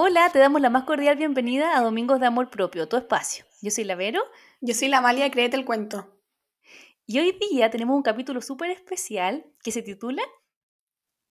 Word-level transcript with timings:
Hola, 0.00 0.30
te 0.32 0.38
damos 0.38 0.60
la 0.60 0.70
más 0.70 0.84
cordial 0.84 1.16
bienvenida 1.16 1.76
a 1.76 1.80
Domingos 1.80 2.20
de 2.20 2.26
Amor 2.26 2.50
Propio, 2.50 2.86
tu 2.86 2.96
espacio. 2.96 3.44
Yo 3.60 3.72
soy 3.72 3.82
la 3.82 3.96
Vero. 3.96 4.22
Yo 4.60 4.72
soy 4.72 4.86
la 4.86 4.98
Amalia, 4.98 5.28
créete 5.28 5.56
el 5.56 5.64
cuento. 5.64 6.22
Y 7.04 7.18
hoy 7.18 7.36
día 7.50 7.68
tenemos 7.68 7.96
un 7.96 8.04
capítulo 8.04 8.40
súper 8.40 8.70
especial 8.70 9.44
que 9.60 9.72
se 9.72 9.82
titula 9.82 10.22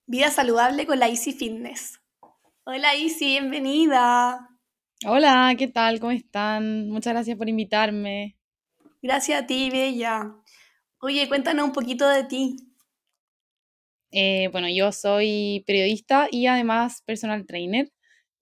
Vida 0.04 0.30
saludable 0.30 0.84
con 0.84 0.98
la 0.98 1.08
Easy 1.08 1.32
Fitness. 1.32 1.98
Hola 2.64 2.94
Easy, 2.94 3.40
bienvenida. 3.40 4.50
Hola, 5.06 5.54
¿qué 5.56 5.68
tal? 5.68 5.98
¿Cómo 5.98 6.12
están? 6.12 6.90
Muchas 6.90 7.14
gracias 7.14 7.38
por 7.38 7.48
invitarme. 7.48 8.36
Gracias 9.00 9.44
a 9.44 9.46
ti, 9.46 9.70
Bella. 9.70 10.34
Oye, 11.00 11.26
cuéntanos 11.26 11.64
un 11.64 11.72
poquito 11.72 12.06
de 12.06 12.24
ti. 12.24 12.56
Eh, 14.10 14.50
bueno, 14.52 14.68
yo 14.68 14.92
soy 14.92 15.64
periodista 15.66 16.28
y 16.30 16.48
además 16.48 17.00
personal 17.06 17.46
trainer. 17.46 17.90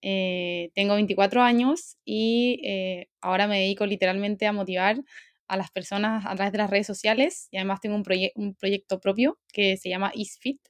Eh, 0.03 0.71
tengo 0.75 0.95
24 0.95 1.43
años 1.43 1.96
y 2.04 2.61
eh, 2.64 3.09
ahora 3.21 3.46
me 3.46 3.61
dedico 3.61 3.87
literalmente 3.87 4.46
a 4.46 4.53
motivar 4.53 5.03
a 5.49 5.57
las 5.57 5.71
personas 5.71 6.25
a 6.27 6.35
través 6.35 6.53
de 6.53 6.59
las 6.59 6.71
redes 6.71 6.87
sociales 6.87 7.49
y 7.50 7.57
además 7.57 7.81
tengo 7.81 7.96
un, 7.96 8.04
un 8.35 8.54
proyecto 8.54 9.01
propio 9.01 9.39
que 9.53 9.77
se 9.77 9.89
llama 9.89 10.13
EastFit, 10.14 10.61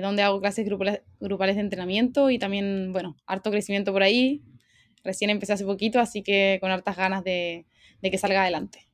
donde 0.00 0.22
hago 0.22 0.40
clases 0.40 0.64
grupales, 0.64 1.02
grupales 1.20 1.56
de 1.56 1.60
entrenamiento 1.60 2.30
y 2.30 2.38
también, 2.38 2.90
bueno, 2.92 3.16
harto 3.26 3.50
crecimiento 3.50 3.92
por 3.92 4.02
ahí. 4.02 4.42
Recién 5.02 5.28
empecé 5.28 5.52
hace 5.52 5.66
poquito, 5.66 6.00
así 6.00 6.22
que 6.22 6.56
con 6.62 6.70
hartas 6.70 6.96
ganas 6.96 7.22
de, 7.22 7.66
de 8.00 8.10
que 8.10 8.16
salga 8.16 8.42
adelante. 8.42 8.88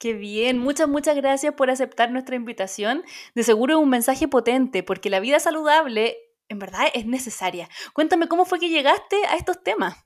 Qué 0.00 0.14
bien, 0.14 0.56
muchas, 0.58 0.88
muchas 0.88 1.14
gracias 1.14 1.52
por 1.52 1.68
aceptar 1.68 2.10
nuestra 2.10 2.34
invitación. 2.34 3.02
De 3.34 3.42
seguro 3.42 3.74
es 3.76 3.82
un 3.82 3.90
mensaje 3.90 4.28
potente, 4.28 4.82
porque 4.82 5.10
la 5.10 5.20
vida 5.20 5.38
saludable 5.40 6.16
en 6.50 6.58
verdad 6.58 6.88
es 6.92 7.06
necesaria. 7.06 7.68
Cuéntame 7.94 8.28
cómo 8.28 8.44
fue 8.44 8.58
que 8.58 8.68
llegaste 8.68 9.16
a 9.28 9.36
estos 9.36 9.62
temas. 9.62 9.96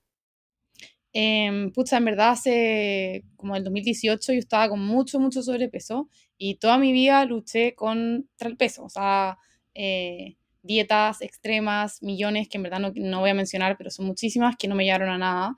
Eh, 1.12 1.70
pucha, 1.74 1.96
en 1.96 2.04
verdad 2.04 2.30
hace 2.30 3.24
como 3.36 3.56
el 3.56 3.64
2018 3.64 4.32
yo 4.32 4.38
estaba 4.38 4.68
con 4.68 4.80
mucho, 4.80 5.20
mucho 5.20 5.42
sobrepeso 5.42 6.08
y 6.36 6.56
toda 6.56 6.76
mi 6.76 6.92
vida 6.92 7.24
luché 7.24 7.74
contra 7.74 8.48
el 8.48 8.56
peso, 8.56 8.84
o 8.84 8.88
sea, 8.88 9.38
eh, 9.74 10.36
dietas 10.62 11.22
extremas, 11.22 12.02
millones 12.02 12.48
que 12.48 12.58
en 12.58 12.64
verdad 12.64 12.80
no, 12.80 12.92
no, 12.96 13.20
voy 13.20 13.30
a 13.30 13.34
mencionar, 13.34 13.76
pero 13.78 13.90
son 13.90 14.06
muchísimas 14.06 14.56
que 14.56 14.66
no 14.68 14.74
me 14.74 14.84
llevaron 14.84 15.08
a 15.10 15.18
nada. 15.18 15.56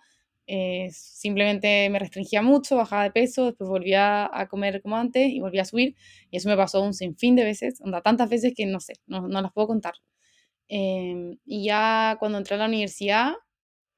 Eh, 0.49 0.89
simplemente 0.93 1.89
me 1.91 1.99
restringía 1.99 2.43
mucho, 2.43 2.77
bajaba 2.77 3.05
de 3.05 3.11
peso, 3.11 3.47
después 3.47 3.69
volvía 3.69 4.31
a 4.33 4.47
comer 4.49 4.83
como 4.83 4.97
antes 4.97 5.29
y 5.33 5.41
volvía 5.41 5.63
a 5.63 5.65
subir. 5.65 5.97
Y 6.31 6.37
eso 6.37 6.49
me 6.49 6.57
pasó 6.57 6.83
un 6.83 6.95
sinfín 6.95 7.35
de 7.37 7.45
veces, 7.45 7.81
onda, 7.81 8.03
tantas 8.03 8.29
veces 8.29 8.53
que 8.57 8.67
no 8.67 8.81
sé, 8.81 8.95
no, 9.07 9.27
no 9.29 9.41
las 9.43 9.53
puedo 9.53 9.69
contar. 9.69 9.95
Eh, 10.69 11.39
y 11.45 11.65
ya 11.65 12.17
cuando 12.19 12.39
entré 12.39 12.57
a 12.57 12.59
la 12.59 12.67
universidad, 12.67 13.35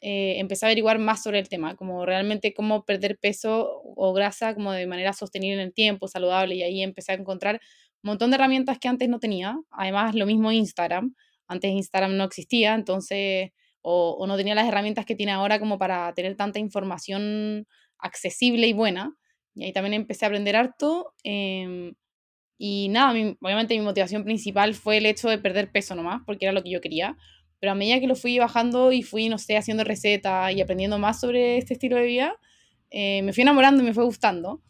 eh, 0.00 0.38
empecé 0.38 0.66
a 0.66 0.68
averiguar 0.68 0.98
más 0.98 1.22
sobre 1.22 1.40
el 1.40 1.48
tema, 1.48 1.74
como 1.76 2.06
realmente 2.06 2.54
cómo 2.54 2.84
perder 2.84 3.18
peso 3.18 3.82
o 3.84 4.12
grasa 4.12 4.54
como 4.54 4.72
de 4.72 4.86
manera 4.86 5.12
sostenible 5.12 5.54
en 5.54 5.68
el 5.68 5.74
tiempo, 5.74 6.08
saludable. 6.08 6.54
Y 6.56 6.62
ahí 6.62 6.82
empecé 6.82 7.12
a 7.12 7.14
encontrar 7.16 7.60
un 8.02 8.10
montón 8.10 8.30
de 8.30 8.36
herramientas 8.36 8.78
que 8.78 8.88
antes 8.88 9.08
no 9.08 9.18
tenía. 9.20 9.58
Además, 9.70 10.14
lo 10.14 10.26
mismo 10.26 10.52
Instagram. 10.52 11.14
Antes 11.48 11.72
Instagram 11.72 12.16
no 12.16 12.24
existía, 12.24 12.74
entonces 12.74 13.50
o, 13.82 14.26
no 14.26 14.36
tenía 14.36 14.54
las 14.54 14.68
herramientas 14.68 15.06
que 15.06 15.14
tiene 15.16 15.32
ahora 15.32 15.58
como 15.58 15.78
para 15.78 16.12
tener 16.14 16.36
tanta 16.36 16.58
información 16.58 17.66
accesible 17.98 18.66
y 18.66 18.72
buena. 18.72 19.16
Y 19.54 19.64
ahí 19.64 19.72
también 19.72 19.94
empecé 19.94 20.26
a 20.26 20.28
aprender 20.28 20.56
harto. 20.56 21.14
Em, 21.24 21.94
y 22.58 22.88
nada, 22.88 23.12
obviamente 23.40 23.78
mi 23.78 23.84
motivación 23.84 24.24
principal 24.24 24.74
fue 24.74 24.96
el 24.96 25.06
hecho 25.06 25.28
de 25.28 25.38
perder 25.38 25.70
peso 25.70 25.94
nomás, 25.94 26.22
porque 26.26 26.44
era 26.44 26.52
lo 26.52 26.64
que 26.64 26.70
yo 26.70 26.80
quería. 26.80 27.16
Pero 27.60 27.72
a 27.72 27.74
medida 27.76 28.00
que 28.00 28.08
lo 28.08 28.16
fui 28.16 28.38
bajando 28.38 28.90
y 28.90 29.02
fui, 29.02 29.28
no 29.28 29.38
sé, 29.38 29.56
haciendo 29.56 29.84
recetas 29.84 30.52
y 30.52 30.60
aprendiendo 30.60 30.98
más 30.98 31.20
sobre 31.20 31.58
este 31.58 31.74
estilo 31.74 31.96
de 31.96 32.02
vida, 32.02 32.36
eh, 32.90 33.22
me 33.22 33.32
fui 33.32 33.42
enamorando 33.42 33.82
y 33.82 33.86
me 33.86 33.94
fue 33.94 34.04
gustando. 34.04 34.60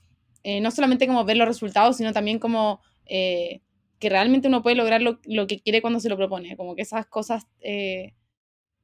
Eh, 0.42 0.60
no 0.60 0.70
solamente 0.70 1.06
como 1.06 1.24
ver 1.24 1.38
los 1.38 1.48
resultados, 1.48 1.96
sino 1.96 2.12
también 2.12 2.38
como 2.38 2.80
eh, 3.06 3.62
que 3.98 4.10
realmente 4.10 4.48
uno 4.48 4.62
puede 4.62 4.76
lograr 4.76 5.00
lo, 5.02 5.18
lo, 5.24 5.46
que 5.46 5.60
quiere 5.60 5.80
cuando 5.80 6.00
se 6.00 6.10
lo 6.10 6.16
propone. 6.16 6.56
Como 6.56 6.76
que 6.76 6.82
esas 6.82 7.06
cosas 7.06 7.46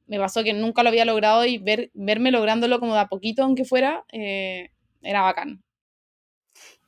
me 0.07 0.19
pasó 0.19 0.43
que 0.43 0.53
nunca 0.53 0.83
lo 0.83 0.89
había 0.89 1.05
logrado 1.05 1.45
y 1.45 1.57
ver, 1.59 1.91
verme 1.93 2.31
lográndolo 2.31 2.79
como 2.79 2.93
de 2.93 2.99
a 3.01 3.07
poquito, 3.07 3.43
aunque 3.43 3.65
fuera, 3.65 4.03
era 4.11 5.21
bacán. 5.21 5.64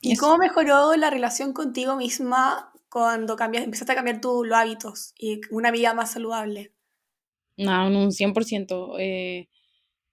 ¿Y 0.02 0.16
cómo 0.16 0.38
mejoró 0.38 0.96
la 0.96 1.10
relación 1.10 1.54
contigo 1.54 1.96
misma 1.96 2.72
cuando 2.90 3.36
cambias, 3.36 3.64
empezaste 3.64 3.94
a 3.94 3.96
cambiar 3.96 4.22
tus 4.22 4.52
hábitos 4.52 5.14
y 5.18 5.42
una 5.52 5.72
vida 5.72 5.94
más 5.94 6.12
saludable? 6.12 6.74
No, 7.58 7.88
un 7.88 8.12
100%. 8.12 8.96
Eh, 9.00 9.50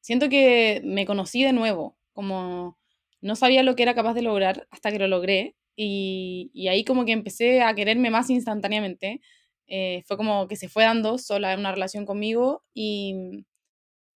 siento 0.01 0.29
que 0.29 0.81
me 0.85 1.07
conocí 1.07 1.43
de 1.45 1.53
nuevo, 1.53 1.97
como 2.13 2.79
no 3.21 3.37
sabía 3.37 3.63
lo 3.63 3.77
que 3.77 3.83
era 3.83 3.95
capaz 3.95 4.15
de 4.15 4.23
lograr 4.23 4.67
hasta 4.71 4.91
que 4.91 4.99
lo 4.99 5.09
logré 5.09 5.57
y, 5.77 6.51
y 6.55 6.69
ahí 6.69 6.85
como 6.85 7.05
que 7.05 7.13
empecé 7.13 7.63
a 7.63 7.75
quererme 7.75 8.11
más 8.11 8.31
instantáneamente 8.31 9.21
eh, 9.67 10.03
fue 10.07 10.17
como 10.19 10.47
que 10.47 10.57
se 10.57 10.69
fue 10.69 10.85
dando 10.85 11.17
sola 11.19 11.55
en 11.55 11.61
una 11.61 11.73
relación 11.73 12.05
conmigo 12.05 12.65
y, 12.75 13.47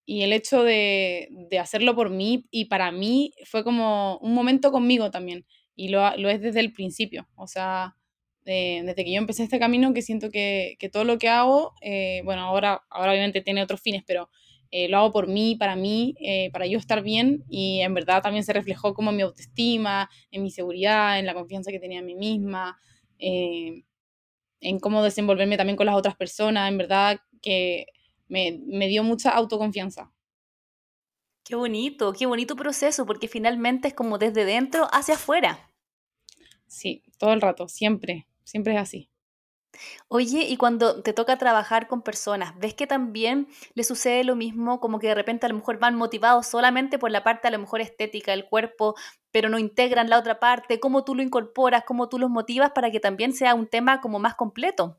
y 0.04 0.22
el 0.22 0.32
hecho 0.32 0.62
de, 0.62 1.28
de, 1.30 1.58
hacerlo 1.58 1.94
por 1.94 2.10
mí 2.10 2.46
y 2.50 2.66
para 2.66 2.92
mí 2.92 3.32
fue 3.46 3.64
como 3.64 4.18
un 4.18 4.34
momento 4.34 4.70
conmigo 4.72 5.10
también 5.10 5.46
y 5.78 5.88
lo, 5.88 6.16
lo 6.16 6.28
es 6.28 6.40
desde 6.42 6.60
el 6.60 6.72
principio, 6.72 7.28
o 7.36 7.46
sea, 7.46 7.96
eh, 8.44 8.82
desde 8.84 9.04
que 9.04 9.12
yo 9.12 9.18
empecé 9.18 9.44
este 9.44 9.58
camino 9.58 9.94
que 9.94 10.02
siento 10.02 10.30
que, 10.30 10.76
que 10.78 10.88
todo 10.88 11.04
lo 11.04 11.18
que 11.18 11.28
hago, 11.28 11.74
eh, 11.80 12.22
bueno, 12.24 12.42
ahora, 12.42 12.82
ahora 12.90 13.12
obviamente 13.12 13.40
tiene 13.42 13.62
otros 13.62 13.80
fines, 13.80 14.02
pero 14.06 14.28
lo 14.70 14.98
hago 14.98 15.12
por 15.12 15.28
mí, 15.28 15.56
para 15.56 15.76
mí, 15.76 16.14
para 16.52 16.66
yo 16.66 16.78
estar 16.78 17.02
bien 17.02 17.42
y 17.48 17.80
en 17.80 17.94
verdad 17.94 18.20
también 18.20 18.44
se 18.44 18.52
reflejó 18.52 18.92
como 18.92 19.08
en 19.08 19.16
mi 19.16 19.22
autoestima, 19.22 20.10
en 20.30 20.42
mi 20.42 20.50
seguridad, 20.50 21.18
en 21.18 21.24
la 21.24 21.32
confianza 21.32 21.70
que 21.70 21.80
tenía 21.80 22.00
en 22.00 22.04
mí 22.04 22.14
misma 22.14 22.78
en 24.60 24.80
cómo 24.80 25.02
desenvolverme 25.02 25.56
también 25.56 25.76
con 25.76 25.86
las 25.86 25.96
otras 25.96 26.16
personas, 26.16 26.68
en 26.68 26.78
verdad 26.78 27.20
que 27.40 27.86
me, 28.28 28.60
me 28.66 28.88
dio 28.88 29.02
mucha 29.02 29.30
autoconfianza. 29.30 30.12
Qué 31.44 31.54
bonito, 31.54 32.12
qué 32.12 32.26
bonito 32.26 32.56
proceso, 32.56 33.06
porque 33.06 33.28
finalmente 33.28 33.88
es 33.88 33.94
como 33.94 34.18
desde 34.18 34.44
dentro 34.44 34.86
hacia 34.92 35.14
afuera. 35.14 35.67
Sí, 36.68 37.02
todo 37.18 37.32
el 37.32 37.40
rato, 37.40 37.68
siempre, 37.68 38.26
siempre 38.44 38.74
es 38.74 38.80
así. 38.80 39.10
Oye, 40.08 40.44
y 40.48 40.56
cuando 40.56 41.02
te 41.02 41.12
toca 41.12 41.38
trabajar 41.38 41.88
con 41.88 42.02
personas, 42.02 42.58
¿ves 42.58 42.74
que 42.74 42.86
también 42.86 43.48
le 43.74 43.84
sucede 43.84 44.24
lo 44.24 44.34
mismo? 44.34 44.80
Como 44.80 44.98
que 44.98 45.08
de 45.08 45.14
repente 45.14 45.46
a 45.46 45.48
lo 45.48 45.56
mejor 45.56 45.78
van 45.78 45.94
motivados 45.94 46.46
solamente 46.46 46.98
por 46.98 47.10
la 47.10 47.22
parte 47.22 47.48
a 47.48 47.50
lo 47.50 47.58
mejor 47.58 47.80
estética 47.80 48.32
del 48.32 48.46
cuerpo, 48.46 48.94
pero 49.30 49.48
no 49.48 49.58
integran 49.58 50.08
la 50.08 50.18
otra 50.18 50.40
parte. 50.40 50.80
¿Cómo 50.80 51.04
tú 51.04 51.14
lo 51.14 51.22
incorporas? 51.22 51.84
¿Cómo 51.84 52.08
tú 52.08 52.18
los 52.18 52.30
motivas 52.30 52.72
para 52.74 52.90
que 52.90 53.00
también 53.00 53.32
sea 53.32 53.54
un 53.54 53.66
tema 53.66 54.00
como 54.00 54.18
más 54.18 54.34
completo? 54.34 54.98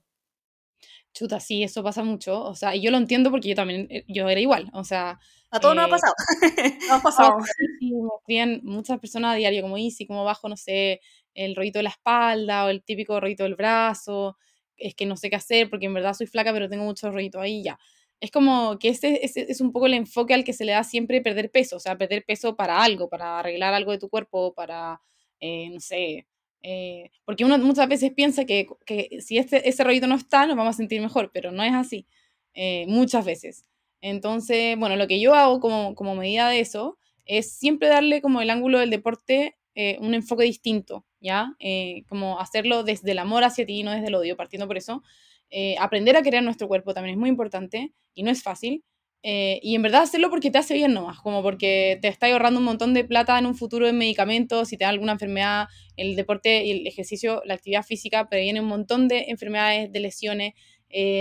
Chuta, 1.13 1.40
sí, 1.40 1.63
eso 1.63 1.84
pasa 1.84 2.03
mucho. 2.03 2.41
O 2.44 2.56
sea, 2.56 2.75
y 2.75 2.81
yo 2.81 2.91
lo 2.91 2.97
entiendo 2.97 3.31
porque 3.31 3.50
yo 3.50 3.56
también, 3.56 3.88
eh, 3.90 4.06
yo 4.08 4.29
era 4.29 4.40
igual. 4.40 4.69
O 4.74 4.84
sea. 4.84 5.19
A 5.52 5.59
todos 5.59 5.75
nos 5.75 5.85
ha 5.85 5.88
eh, 5.88 5.91
pasado. 5.91 6.13
nos 6.81 6.91
ha 6.91 7.02
pasado. 7.02 7.38
Sí, 7.79 7.91
me 7.91 8.08
escriben 8.19 8.62
muchas 8.63 9.00
personas 9.00 9.34
a 9.34 9.35
diario, 9.35 9.63
como 9.63 9.78
Easy, 9.78 10.06
como 10.06 10.24
bajo, 10.24 10.47
no 10.47 10.56
sé, 10.56 11.02
el 11.34 11.56
rollito 11.56 11.79
de 11.79 11.84
la 11.84 11.90
espalda 11.90 12.66
o 12.66 12.69
el 12.69 12.84
típico 12.84 13.19
rollito 13.19 13.44
del 13.44 13.56
brazo 13.56 14.38
es 14.79 14.95
que 14.95 15.06
no 15.06 15.16
sé 15.17 15.29
qué 15.29 15.35
hacer 15.35 15.69
porque 15.69 15.85
en 15.85 15.94
verdad 15.94 16.13
soy 16.13 16.28
flaca, 16.28 16.53
pero 16.53 16.69
tengo 16.69 16.84
mucho 16.85 17.12
rollito 17.12 17.40
ahí 17.40 17.63
ya. 17.63 17.78
Es 18.19 18.31
como 18.31 18.78
que 18.79 18.90
ese, 18.90 19.19
es 19.23 19.62
un 19.62 19.72
poco 19.72 19.85
el 19.85 19.94
enfoque 19.94 20.34
al 20.34 20.44
que 20.44 20.53
se 20.53 20.66
le 20.66 20.73
da 20.73 20.84
siempre 20.84 21.22
perder 21.22 21.51
peso, 21.51 21.78
o 21.78 21.79
sea, 21.79 21.97
perder 21.97 22.25
peso 22.25 22.56
para 22.56 22.84
algo, 22.84 23.09
para 23.09 23.40
arreglar 23.40 23.73
algo 23.73 23.91
de 23.91 23.97
tu 24.00 24.09
cuerpo, 24.09 24.53
para, 24.53 25.01
eh, 25.40 25.69
no 25.69 25.79
sé, 25.79 26.28
eh, 26.62 27.12
porque 27.23 27.46
uno 27.46 27.57
muchas 27.59 27.88
veces 27.88 28.11
piensa 28.13 28.46
que, 28.46 28.67
que, 28.85 29.22
si 29.22 29.38
este, 29.38 29.67
ese 29.69 29.84
rollito 29.85 30.07
no 30.07 30.16
está, 30.16 30.46
nos 30.47 30.57
vamos 30.57 30.75
a 30.75 30.78
sentir 30.78 31.01
mejor, 31.01 31.31
pero 31.34 31.51
no 31.51 31.63
es 31.63 31.73
así, 31.73 32.07
eh, 32.53 32.85
muchas 32.88 33.23
veces. 33.25 33.63
Entonces, 34.02 34.78
bueno, 34.78 34.97
lo 34.97 35.08
que 35.08 35.22
yo 35.22 35.34
hago 35.34 35.61
como, 35.61 35.96
como 35.96 36.16
medida 36.16 36.49
de 36.49 36.59
eso 36.59 36.97
es 37.26 37.53
siempre 37.53 37.87
darle 37.87 38.22
como 38.22 38.41
el 38.41 38.49
ángulo 38.49 38.79
del 38.79 38.90
deporte 38.90 39.55
un 40.02 40.14
enfoque 40.14 40.43
distinto. 40.43 41.05
¿Ya? 41.19 41.55
Eh, 41.59 42.03
como 42.07 42.39
hacerlo 42.39 42.83
desde 42.83 43.11
el 43.11 43.19
amor 43.19 43.43
hacia 43.43 43.66
ti, 43.66 43.83
no 43.83 43.91
desde 43.91 44.07
el 44.07 44.16
odio, 44.16 44.37
partiendo 44.37 44.67
por 44.67 44.77
eso. 44.77 45.03
Eh, 45.49 45.75
aprender 45.79 46.16
a 46.16 46.21
querer 46.21 46.43
nuestro 46.43 46.67
cuerpo 46.67 46.93
también 46.93 47.16
es 47.16 47.19
muy 47.19 47.29
importante 47.29 47.91
y 48.13 48.23
no 48.23 48.31
es 48.31 48.43
fácil. 48.43 48.83
Eh, 49.21 49.59
y 49.61 49.75
en 49.75 49.81
verdad 49.81 50.03
hacerlo 50.03 50.29
porque 50.29 50.49
te 50.49 50.59
hace 50.59 50.73
bien 50.73 50.93
nomás, 50.93 51.19
como 51.19 51.43
porque 51.43 51.99
te 52.01 52.07
está 52.07 52.27
ahorrando 52.27 52.59
un 52.59 52.66
montón 52.66 52.93
de 52.93 53.03
plata 53.03 53.37
en 53.37 53.45
un 53.45 53.55
futuro 53.55 53.85
en 53.87 53.97
medicamentos, 53.97 54.69
si 54.69 54.77
te 54.77 54.85
da 54.85 54.89
alguna 54.91 55.11
enfermedad, 55.11 55.67
el 55.97 56.16
deporte 56.16 56.63
y 56.63 56.71
el 56.71 56.87
ejercicio, 56.87 57.41
la 57.45 57.55
actividad 57.55 57.83
física 57.83 58.29
previene 58.29 58.61
un 58.61 58.67
montón 58.67 59.09
de 59.09 59.25
enfermedades, 59.27 59.91
de 59.91 59.99
lesiones, 59.99 60.53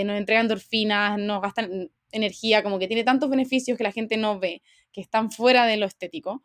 nos 0.05 0.17
entregan 0.17 0.45
endorfinas, 0.45 1.19
nos 1.19 1.41
gastan 1.41 1.91
energía, 2.11 2.63
como 2.63 2.79
que 2.79 2.87
tiene 2.87 3.03
tantos 3.03 3.29
beneficios 3.29 3.77
que 3.77 3.83
la 3.83 3.91
gente 3.91 4.17
no 4.17 4.39
ve, 4.39 4.61
que 4.91 5.01
están 5.01 5.31
fuera 5.31 5.65
de 5.65 5.77
lo 5.77 5.85
estético. 5.85 6.41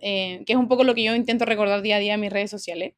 Eh, 0.00 0.42
que 0.46 0.54
es 0.54 0.58
un 0.58 0.68
poco 0.68 0.84
lo 0.84 0.94
que 0.94 1.04
yo 1.04 1.14
intento 1.14 1.44
recordar 1.44 1.82
día 1.82 1.96
a 1.96 1.98
día 2.00 2.14
en 2.14 2.20
mis 2.20 2.32
redes 2.32 2.50
sociales. 2.50 2.94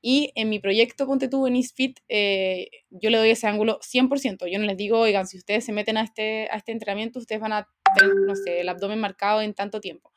Y 0.00 0.30
en 0.36 0.48
mi 0.48 0.60
proyecto 0.60 1.06
Ponte 1.06 1.28
tú 1.28 1.46
en 1.46 1.56
Eastfit, 1.56 1.98
eh, 2.08 2.68
yo 2.90 3.10
le 3.10 3.18
doy 3.18 3.30
ese 3.30 3.48
ángulo 3.48 3.80
100%. 3.80 4.46
Yo 4.46 4.58
no 4.58 4.66
les 4.66 4.76
digo, 4.76 5.00
oigan, 5.00 5.26
si 5.26 5.36
ustedes 5.38 5.64
se 5.64 5.72
meten 5.72 5.96
a 5.96 6.02
este, 6.02 6.48
a 6.50 6.56
este 6.56 6.72
entrenamiento, 6.72 7.18
ustedes 7.18 7.40
van 7.40 7.52
a 7.52 7.68
tener, 7.98 8.14
no 8.14 8.36
sé, 8.36 8.60
el 8.60 8.68
abdomen 8.68 9.00
marcado 9.00 9.42
en 9.42 9.54
tanto 9.54 9.80
tiempo. 9.80 10.12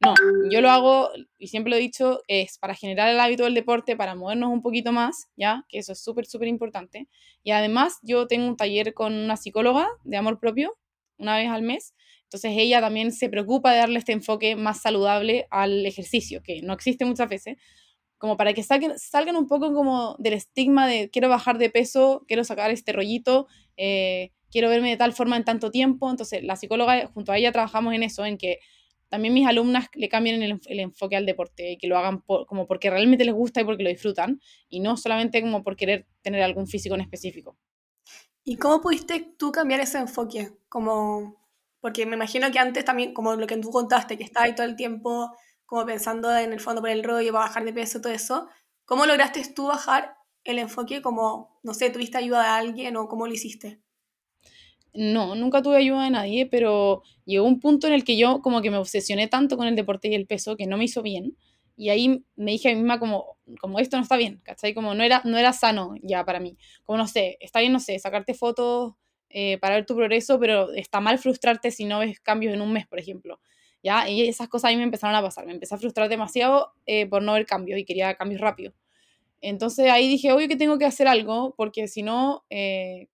No, 0.00 0.14
yo 0.50 0.60
lo 0.60 0.70
hago, 0.70 1.10
y 1.38 1.48
siempre 1.48 1.70
lo 1.70 1.76
he 1.76 1.80
dicho, 1.80 2.22
es 2.26 2.58
para 2.58 2.74
generar 2.74 3.08
el 3.08 3.20
hábito 3.20 3.44
del 3.44 3.54
deporte, 3.54 3.96
para 3.96 4.14
movernos 4.14 4.50
un 4.50 4.60
poquito 4.60 4.92
más, 4.92 5.28
¿ya? 5.36 5.64
Que 5.68 5.78
eso 5.78 5.92
es 5.92 6.02
súper, 6.02 6.26
súper 6.26 6.48
importante. 6.48 7.08
Y 7.42 7.52
además 7.52 7.98
yo 8.02 8.26
tengo 8.26 8.46
un 8.46 8.56
taller 8.56 8.92
con 8.92 9.14
una 9.14 9.36
psicóloga 9.36 9.88
de 10.04 10.16
amor 10.16 10.40
propio, 10.40 10.76
una 11.16 11.36
vez 11.36 11.48
al 11.48 11.62
mes. 11.62 11.94
Entonces 12.34 12.58
ella 12.58 12.80
también 12.80 13.12
se 13.12 13.28
preocupa 13.28 13.70
de 13.70 13.78
darle 13.78 14.00
este 14.00 14.10
enfoque 14.10 14.56
más 14.56 14.80
saludable 14.80 15.46
al 15.50 15.86
ejercicio, 15.86 16.42
que 16.42 16.62
no 16.62 16.72
existe 16.72 17.04
muchas 17.04 17.28
veces, 17.28 17.58
como 18.18 18.36
para 18.36 18.52
que 18.52 18.64
salgan, 18.64 18.98
salgan 18.98 19.36
un 19.36 19.46
poco 19.46 19.72
como 19.72 20.16
del 20.18 20.32
estigma 20.32 20.88
de 20.88 21.10
quiero 21.10 21.28
bajar 21.28 21.58
de 21.58 21.70
peso, 21.70 22.24
quiero 22.26 22.42
sacar 22.42 22.72
este 22.72 22.92
rollito, 22.92 23.46
eh, 23.76 24.32
quiero 24.50 24.68
verme 24.68 24.90
de 24.90 24.96
tal 24.96 25.12
forma 25.12 25.36
en 25.36 25.44
tanto 25.44 25.70
tiempo. 25.70 26.10
Entonces 26.10 26.42
la 26.42 26.56
psicóloga, 26.56 27.06
junto 27.06 27.30
a 27.30 27.38
ella 27.38 27.52
trabajamos 27.52 27.94
en 27.94 28.02
eso, 28.02 28.26
en 28.26 28.36
que 28.36 28.58
también 29.08 29.32
mis 29.32 29.46
alumnas 29.46 29.86
le 29.94 30.08
cambien 30.08 30.42
el, 30.42 30.80
enfoque 30.80 31.14
al 31.14 31.26
deporte 31.26 31.70
y 31.70 31.78
que 31.78 31.86
lo 31.86 31.96
hagan 31.96 32.18
como 32.26 32.66
porque 32.66 32.90
realmente 32.90 33.24
les 33.24 33.34
gusta 33.34 33.60
y 33.60 33.64
porque 33.64 33.84
lo 33.84 33.90
disfrutan 33.90 34.40
y 34.68 34.80
no 34.80 34.96
solamente 34.96 35.40
como 35.40 35.62
por 35.62 35.76
querer 35.76 36.08
tener 36.20 36.42
algún 36.42 36.66
físico 36.66 36.96
en 36.96 37.02
específico. 37.02 37.56
¿Y 38.42 38.56
cómo 38.56 38.80
pudiste 38.80 39.20
tú 39.38 39.52
cambiar 39.52 39.78
ese 39.78 39.98
enfoque? 39.98 40.50
Como, 40.68 41.43
porque 41.84 42.06
me 42.06 42.16
imagino 42.16 42.50
que 42.50 42.58
antes 42.58 42.82
también, 42.82 43.12
como 43.12 43.36
lo 43.36 43.46
que 43.46 43.58
tú 43.58 43.68
contaste, 43.68 44.16
que 44.16 44.24
estabas 44.24 44.48
ahí 44.48 44.54
todo 44.54 44.64
el 44.64 44.74
tiempo 44.74 45.36
como 45.66 45.84
pensando 45.84 46.34
en 46.34 46.54
el 46.54 46.58
fondo 46.58 46.80
por 46.80 46.88
el 46.88 47.04
rollo, 47.04 47.30
para 47.30 47.44
bajar 47.44 47.62
de 47.62 47.74
peso, 47.74 48.00
todo 48.00 48.10
eso, 48.10 48.48
¿cómo 48.86 49.04
lograste 49.04 49.42
tú 49.54 49.66
bajar 49.66 50.16
el 50.44 50.58
enfoque 50.58 51.02
como, 51.02 51.60
no 51.62 51.74
sé, 51.74 51.90
tuviste 51.90 52.16
ayuda 52.16 52.40
de 52.40 52.48
alguien 52.48 52.96
o 52.96 53.06
cómo 53.06 53.26
lo 53.26 53.34
hiciste? 53.34 53.82
No, 54.94 55.34
nunca 55.34 55.60
tuve 55.60 55.76
ayuda 55.76 56.04
de 56.04 56.10
nadie, 56.10 56.46
pero 56.46 57.02
llegó 57.26 57.46
un 57.46 57.60
punto 57.60 57.86
en 57.86 57.92
el 57.92 58.02
que 58.02 58.16
yo 58.16 58.40
como 58.40 58.62
que 58.62 58.70
me 58.70 58.78
obsesioné 58.78 59.28
tanto 59.28 59.58
con 59.58 59.66
el 59.66 59.76
deporte 59.76 60.08
y 60.08 60.14
el 60.14 60.26
peso 60.26 60.56
que 60.56 60.66
no 60.66 60.78
me 60.78 60.84
hizo 60.84 61.02
bien. 61.02 61.36
Y 61.76 61.90
ahí 61.90 62.24
me 62.34 62.52
dije 62.52 62.70
a 62.70 62.72
mí 62.72 62.78
misma 62.78 62.98
como, 62.98 63.36
como 63.60 63.78
esto 63.78 63.98
no 63.98 64.04
está 64.04 64.16
bien, 64.16 64.40
¿cachai? 64.42 64.72
Como 64.72 64.94
no 64.94 65.02
era, 65.02 65.20
no 65.26 65.36
era 65.36 65.52
sano 65.52 65.96
ya 66.02 66.24
para 66.24 66.40
mí. 66.40 66.56
Como 66.84 66.96
no 66.96 67.06
sé, 67.06 67.36
está 67.40 67.60
bien, 67.60 67.74
no 67.74 67.80
sé, 67.80 67.98
sacarte 67.98 68.32
fotos 68.32 68.94
eh, 69.36 69.58
para 69.58 69.74
ver 69.74 69.84
tu 69.84 69.96
progreso, 69.96 70.38
pero 70.38 70.72
está 70.74 71.00
mal 71.00 71.18
frustrarte 71.18 71.72
si 71.72 71.84
no 71.84 71.98
ves 71.98 72.20
cambios 72.20 72.54
en 72.54 72.60
un 72.60 72.72
mes, 72.72 72.86
por 72.86 73.00
ejemplo. 73.00 73.40
¿Ya? 73.82 74.08
Y 74.08 74.28
esas 74.28 74.48
cosas 74.48 74.68
a 74.68 74.72
mí 74.72 74.76
me 74.76 74.84
empezaron 74.84 75.16
a 75.16 75.20
pasar. 75.20 75.44
Me 75.44 75.52
empecé 75.52 75.74
a 75.74 75.78
frustrar 75.78 76.08
demasiado 76.08 76.72
eh, 76.86 77.06
por 77.06 77.20
no 77.20 77.32
ver 77.32 77.44
cambios 77.44 77.80
y 77.80 77.84
quería 77.84 78.14
cambios 78.14 78.40
rápidos. 78.40 78.74
Entonces 79.40 79.90
ahí 79.90 80.08
dije, 80.08 80.32
oye, 80.32 80.46
que 80.46 80.56
tengo 80.56 80.78
que 80.78 80.84
hacer 80.84 81.08
algo, 81.08 81.52
porque 81.56 81.88
si 81.88 82.04
no, 82.04 82.44
eh, 82.48 83.08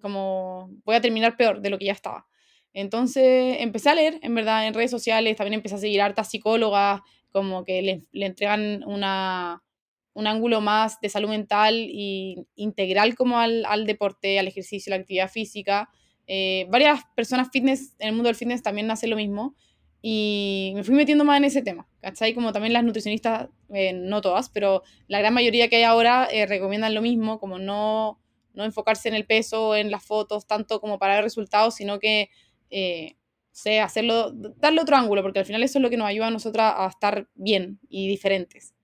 como 0.00 0.70
voy 0.84 0.94
a 0.94 1.00
terminar 1.00 1.36
peor 1.36 1.60
de 1.60 1.70
lo 1.70 1.78
que 1.78 1.86
ya 1.86 1.92
estaba. 1.92 2.28
Entonces 2.72 3.56
empecé 3.58 3.90
a 3.90 3.96
leer, 3.96 4.20
en 4.22 4.36
verdad, 4.36 4.68
en 4.68 4.74
redes 4.74 4.92
sociales, 4.92 5.36
también 5.36 5.54
empecé 5.54 5.74
a 5.74 5.78
seguir 5.78 6.00
hartas 6.00 6.30
psicólogas, 6.30 7.00
como 7.32 7.64
que 7.64 7.82
le, 7.82 8.04
le 8.12 8.26
entregan 8.26 8.84
una, 8.84 9.64
un 10.12 10.26
ángulo 10.26 10.60
más 10.60 11.00
de 11.00 11.08
salud 11.08 11.28
mental 11.28 11.74
y 11.76 12.46
integral 12.56 13.14
como 13.14 13.38
al, 13.38 13.64
al 13.66 13.86
deporte, 13.86 14.38
al 14.38 14.48
ejercicio, 14.48 14.92
a 14.92 14.96
la 14.96 15.02
actividad 15.02 15.30
física. 15.30 15.88
Eh, 16.26 16.66
varias 16.70 17.02
personas 17.14 17.48
fitness, 17.52 17.94
en 17.98 18.08
el 18.08 18.14
mundo 18.14 18.28
del 18.28 18.36
fitness 18.36 18.62
también 18.62 18.90
hacen 18.90 19.10
lo 19.10 19.16
mismo 19.16 19.54
y 20.02 20.72
me 20.74 20.84
fui 20.84 20.94
metiendo 20.94 21.24
más 21.24 21.38
en 21.38 21.44
ese 21.44 21.62
tema, 21.62 21.88
¿cachai? 22.00 22.34
Como 22.34 22.52
también 22.52 22.72
las 22.72 22.84
nutricionistas, 22.84 23.48
eh, 23.72 23.92
no 23.92 24.20
todas, 24.20 24.48
pero 24.48 24.82
la 25.08 25.18
gran 25.18 25.34
mayoría 25.34 25.68
que 25.68 25.76
hay 25.76 25.82
ahora 25.82 26.28
eh, 26.30 26.46
recomiendan 26.46 26.94
lo 26.94 27.02
mismo, 27.02 27.38
como 27.38 27.58
no 27.58 28.20
no 28.54 28.64
enfocarse 28.64 29.08
en 29.08 29.14
el 29.14 29.26
peso, 29.26 29.76
en 29.76 29.90
las 29.90 30.04
fotos, 30.04 30.46
tanto 30.46 30.80
como 30.80 30.98
para 30.98 31.14
ver 31.14 31.24
resultados, 31.24 31.74
sino 31.74 31.98
que, 31.98 32.30
eh, 32.70 33.16
sé, 33.52 33.80
hacerlo, 33.80 34.32
darle 34.32 34.80
otro 34.80 34.96
ángulo, 34.96 35.22
porque 35.22 35.40
al 35.40 35.44
final 35.44 35.62
eso 35.62 35.78
es 35.78 35.82
lo 35.82 35.90
que 35.90 35.96
nos 35.96 36.08
ayuda 36.08 36.28
a 36.28 36.30
nosotras 36.30 36.74
a 36.76 36.86
estar 36.86 37.28
bien 37.34 37.80
y 37.88 38.08
diferentes. 38.08 38.74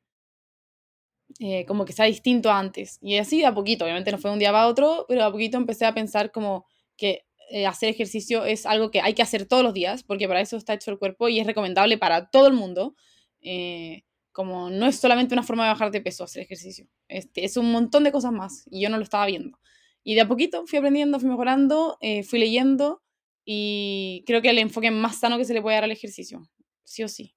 Eh, 1.38 1.66
como 1.66 1.84
que 1.84 1.92
sea 1.92 2.06
distinto 2.06 2.50
antes. 2.50 2.98
Y 3.02 3.16
así 3.18 3.40
de 3.40 3.46
a 3.46 3.54
poquito, 3.54 3.84
obviamente 3.84 4.10
no 4.10 4.18
fue 4.18 4.30
un 4.30 4.38
día 4.38 4.52
para 4.52 4.68
otro, 4.68 5.04
pero 5.06 5.22
a 5.24 5.30
poquito 5.30 5.58
empecé 5.58 5.84
a 5.84 5.92
pensar 5.92 6.32
como 6.32 6.66
que 6.96 7.26
eh, 7.50 7.66
hacer 7.66 7.90
ejercicio 7.90 8.44
es 8.46 8.64
algo 8.64 8.90
que 8.90 9.02
hay 9.02 9.12
que 9.12 9.22
hacer 9.22 9.44
todos 9.46 9.62
los 9.62 9.74
días, 9.74 10.02
porque 10.02 10.28
para 10.28 10.40
eso 10.40 10.56
está 10.56 10.72
hecho 10.72 10.90
el 10.90 10.98
cuerpo 10.98 11.28
y 11.28 11.38
es 11.38 11.46
recomendable 11.46 11.98
para 11.98 12.30
todo 12.30 12.46
el 12.46 12.54
mundo. 12.54 12.94
Eh, 13.42 14.04
como 14.32 14.70
no 14.70 14.86
es 14.86 14.96
solamente 14.96 15.34
una 15.34 15.42
forma 15.42 15.64
de 15.64 15.70
bajar 15.72 15.90
de 15.90 16.00
peso 16.00 16.24
hacer 16.24 16.42
ejercicio, 16.42 16.88
este, 17.08 17.44
es 17.44 17.56
un 17.56 17.70
montón 17.70 18.04
de 18.04 18.12
cosas 18.12 18.32
más 18.32 18.64
y 18.70 18.82
yo 18.82 18.90
no 18.90 18.96
lo 18.96 19.02
estaba 19.02 19.26
viendo. 19.26 19.58
Y 20.02 20.14
de 20.14 20.22
a 20.22 20.28
poquito 20.28 20.66
fui 20.66 20.78
aprendiendo, 20.78 21.18
fui 21.20 21.28
mejorando, 21.28 21.98
fui 22.24 22.38
leyendo 22.38 23.02
y 23.44 24.24
creo 24.26 24.42
que 24.42 24.50
el 24.50 24.58
enfoque 24.58 24.90
más 24.90 25.18
sano 25.20 25.38
que 25.38 25.44
se 25.44 25.54
le 25.54 25.62
puede 25.62 25.76
dar 25.76 25.84
al 25.84 25.90
ejercicio, 25.90 26.42
sí 26.84 27.02
o 27.02 27.08
sí. 27.08 27.34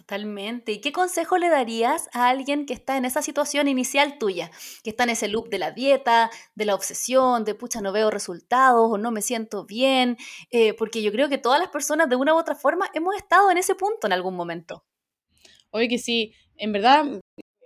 Totalmente. 0.00 0.72
¿Y 0.72 0.80
qué 0.80 0.92
consejo 0.92 1.36
le 1.36 1.50
darías 1.50 2.08
a 2.14 2.30
alguien 2.30 2.64
que 2.64 2.72
está 2.72 2.96
en 2.96 3.04
esa 3.04 3.20
situación 3.20 3.68
inicial 3.68 4.16
tuya? 4.16 4.50
Que 4.82 4.90
está 4.90 5.04
en 5.04 5.10
ese 5.10 5.28
loop 5.28 5.50
de 5.50 5.58
la 5.58 5.72
dieta, 5.72 6.30
de 6.54 6.64
la 6.64 6.74
obsesión, 6.74 7.44
de 7.44 7.54
pucha, 7.54 7.82
no 7.82 7.92
veo 7.92 8.10
resultados 8.10 8.90
o 8.90 8.96
no 8.96 9.10
me 9.10 9.20
siento 9.20 9.66
bien. 9.66 10.16
Eh, 10.50 10.72
porque 10.72 11.02
yo 11.02 11.12
creo 11.12 11.28
que 11.28 11.36
todas 11.36 11.60
las 11.60 11.68
personas 11.68 12.08
de 12.08 12.16
una 12.16 12.32
u 12.34 12.38
otra 12.38 12.54
forma 12.54 12.88
hemos 12.94 13.14
estado 13.14 13.50
en 13.50 13.58
ese 13.58 13.74
punto 13.74 14.06
en 14.06 14.14
algún 14.14 14.34
momento. 14.36 14.86
Oye, 15.70 15.86
que 15.88 15.98
sí, 15.98 16.32
en 16.56 16.72
verdad, 16.72 17.04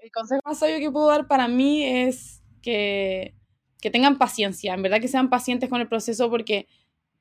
el 0.03 0.11
consejo 0.13 0.41
más 0.45 0.59
sabio 0.59 0.79
que 0.79 0.91
puedo 0.91 1.09
dar 1.09 1.29
para 1.29 1.47
mí 1.49 1.85
es 1.85 2.43
que, 2.63 3.35
que 3.81 3.91
tengan 3.91 4.19
paciencia, 4.19 4.75
en 4.75 4.83
verdad 4.83 5.01
que 5.01 5.09
sean 5.09 5.31
pacientes 5.31 5.71
con 5.71 5.81
el 5.81 5.89
proceso 5.89 6.31
porque 6.31 6.67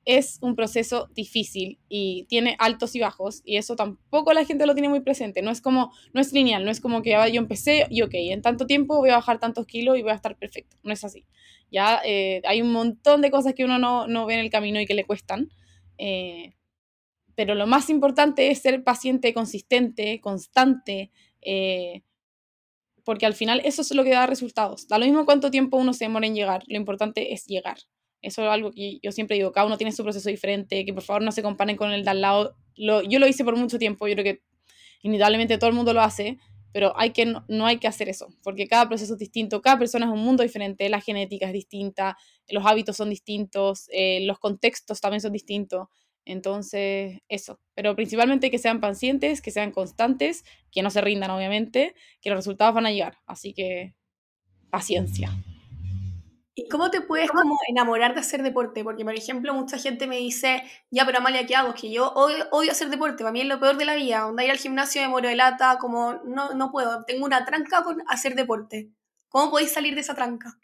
es 0.05 0.37
un 0.41 0.55
proceso 0.55 1.09
difícil 1.13 1.79
y 1.87 2.25
tiene 2.27 2.55
altos 2.59 2.95
y 2.95 2.99
bajos 2.99 3.41
y 3.45 3.57
eso 3.57 3.75
tampoco 3.75 4.33
la 4.33 4.45
gente 4.45 4.65
lo 4.65 4.73
tiene 4.73 4.89
muy 4.89 4.99
presente. 4.99 5.41
No 5.41 5.51
es 5.51 5.61
como, 5.61 5.93
no 6.13 6.21
es 6.21 6.33
lineal, 6.33 6.65
no 6.65 6.71
es 6.71 6.81
como 6.81 7.01
que 7.01 7.15
ah, 7.15 7.27
yo 7.29 7.39
empecé 7.39 7.87
y 7.89 8.01
ok, 8.01 8.13
en 8.13 8.41
tanto 8.41 8.67
tiempo 8.67 8.97
voy 8.97 9.09
a 9.09 9.15
bajar 9.15 9.39
tantos 9.39 9.65
kilos 9.65 9.97
y 9.97 10.01
voy 10.01 10.11
a 10.11 10.15
estar 10.15 10.37
perfecto. 10.37 10.77
No 10.83 10.91
es 10.91 11.03
así. 11.03 11.25
Ya 11.71 12.01
eh, 12.05 12.41
hay 12.45 12.61
un 12.61 12.71
montón 12.71 13.21
de 13.21 13.31
cosas 13.31 13.53
que 13.53 13.63
uno 13.65 13.79
no, 13.79 14.07
no, 14.07 14.25
ve 14.25 14.35
en 14.35 14.41
el 14.41 14.49
camino 14.49 14.79
y 14.79 14.85
que 14.85 14.93
le 14.93 15.05
cuestan. 15.05 15.49
Eh, 15.97 16.53
pero 17.35 17.55
lo 17.55 17.65
más 17.65 17.89
importante 17.89 18.51
es 18.51 18.61
ser 18.61 18.83
paciente, 18.83 19.33
consistente, 19.33 20.19
constante, 20.21 21.11
eh, 21.41 22.03
porque 23.03 23.25
al 23.25 23.33
final 23.33 23.61
eso 23.65 23.81
es 23.81 23.91
lo 23.93 24.03
que 24.03 24.11
da 24.11 24.27
resultados. 24.27 24.87
Da 24.87 24.97
lo 24.97 25.05
mismo 25.05 25.25
cuánto 25.25 25.49
tiempo 25.49 25.77
uno 25.77 25.93
se 25.93 26.05
demora 26.05 26.27
en 26.27 26.35
llegar, 26.35 26.63
lo 26.67 26.77
importante 26.77 27.33
es 27.33 27.45
llegar. 27.45 27.77
Eso 28.23 28.41
es 28.41 28.49
algo 28.49 28.71
que 28.71 28.99
yo 29.03 29.11
siempre 29.11 29.35
digo, 29.35 29.51
cada 29.51 29.67
uno 29.67 29.77
tiene 29.77 29.91
su 29.91 30.01
proceso 30.01 30.29
diferente, 30.29 30.85
que 30.85 30.93
por 30.93 31.03
favor 31.03 31.21
no 31.21 31.31
se 31.31 31.43
comparen 31.43 31.77
con 31.77 31.91
el 31.91 32.03
de 32.03 32.09
al 32.09 32.21
lado. 32.21 32.55
Yo 32.75 33.19
lo 33.19 33.27
hice 33.27 33.43
por 33.43 33.55
mucho 33.55 33.77
tiempo, 33.77 34.07
yo 34.07 34.15
creo 34.15 34.23
que 34.23 34.41
inevitablemente 35.01 35.57
todo 35.57 35.69
el 35.69 35.75
mundo 35.75 35.93
lo 35.93 36.01
hace, 36.01 36.39
pero 36.71 36.97
hay 36.97 37.11
que, 37.11 37.25
no, 37.25 37.65
hay 37.67 37.77
que 37.77 37.87
hacer 37.87 38.09
eso, 38.09 38.29
porque 38.41 38.67
cada 38.67 38.87
proceso 38.87 39.13
es 39.13 39.19
distinto, 39.19 39.61
cada 39.61 39.77
persona 39.77 40.05
es 40.07 40.11
un 40.11 40.23
mundo 40.23 40.41
diferente, 40.41 40.89
la 40.89 41.01
genética 41.01 41.45
es 41.45 41.53
distinta, 41.53 42.17
los 42.49 42.65
hábitos 42.65 42.97
son 42.97 43.09
distintos, 43.09 43.89
eh, 43.91 44.21
los 44.25 44.39
contextos 44.39 44.99
también 44.99 45.21
son 45.21 45.33
distintos. 45.33 45.87
Entonces, 46.25 47.19
eso. 47.27 47.59
Pero 47.75 47.95
principalmente 47.95 48.49
que 48.49 48.57
sean 48.57 48.79
pacientes, 48.79 49.41
que 49.41 49.51
sean 49.51 49.71
constantes, 49.71 50.45
que 50.71 50.81
no 50.81 50.89
se 50.89 51.01
rindan, 51.01 51.31
obviamente, 51.31 51.95
que 52.21 52.29
los 52.29 52.37
resultados 52.37 52.73
van 52.73 52.85
a 52.85 52.91
llegar. 52.91 53.17
Así 53.25 53.53
que, 53.53 53.93
paciencia. 54.69 55.31
¿Y 56.55 56.67
cómo 56.69 56.91
te 56.91 57.01
puedes 57.01 57.31
como 57.31 57.57
enamorar 57.67 58.13
de 58.13 58.19
hacer 58.19 58.43
deporte? 58.43 58.83
Porque, 58.83 59.03
por 59.03 59.15
ejemplo, 59.15 59.53
mucha 59.55 59.79
gente 59.79 60.05
me 60.05 60.17
dice, 60.17 60.63
ya, 60.91 61.03
pero 61.05 61.17
Amalia, 61.17 61.47
¿qué 61.47 61.55
hago? 61.55 61.73
Que 61.73 61.91
yo 61.91 62.11
odio, 62.13 62.71
hacer 62.71 62.89
deporte, 62.89 63.23
para 63.23 63.31
mí 63.31 63.41
es 63.41 63.47
lo 63.47 63.59
peor 63.59 63.77
de 63.77 63.85
la 63.85 63.95
vida. 63.95 64.27
Onda 64.27 64.43
ir 64.43 64.51
al 64.51 64.57
gimnasio 64.57 65.01
de 65.01 65.07
moro 65.07 65.27
de 65.27 65.35
lata, 65.35 65.77
como 65.79 66.13
no, 66.25 66.53
no 66.53 66.71
puedo, 66.71 67.03
tengo 67.05 67.25
una 67.25 67.43
tranca 67.45 67.83
con 67.83 68.03
hacer 68.07 68.35
deporte. 68.35 68.91
¿Cómo 69.29 69.49
podéis 69.49 69.71
salir 69.71 69.95
de 69.95 70.01
esa 70.01 70.13
tranca? 70.13 70.59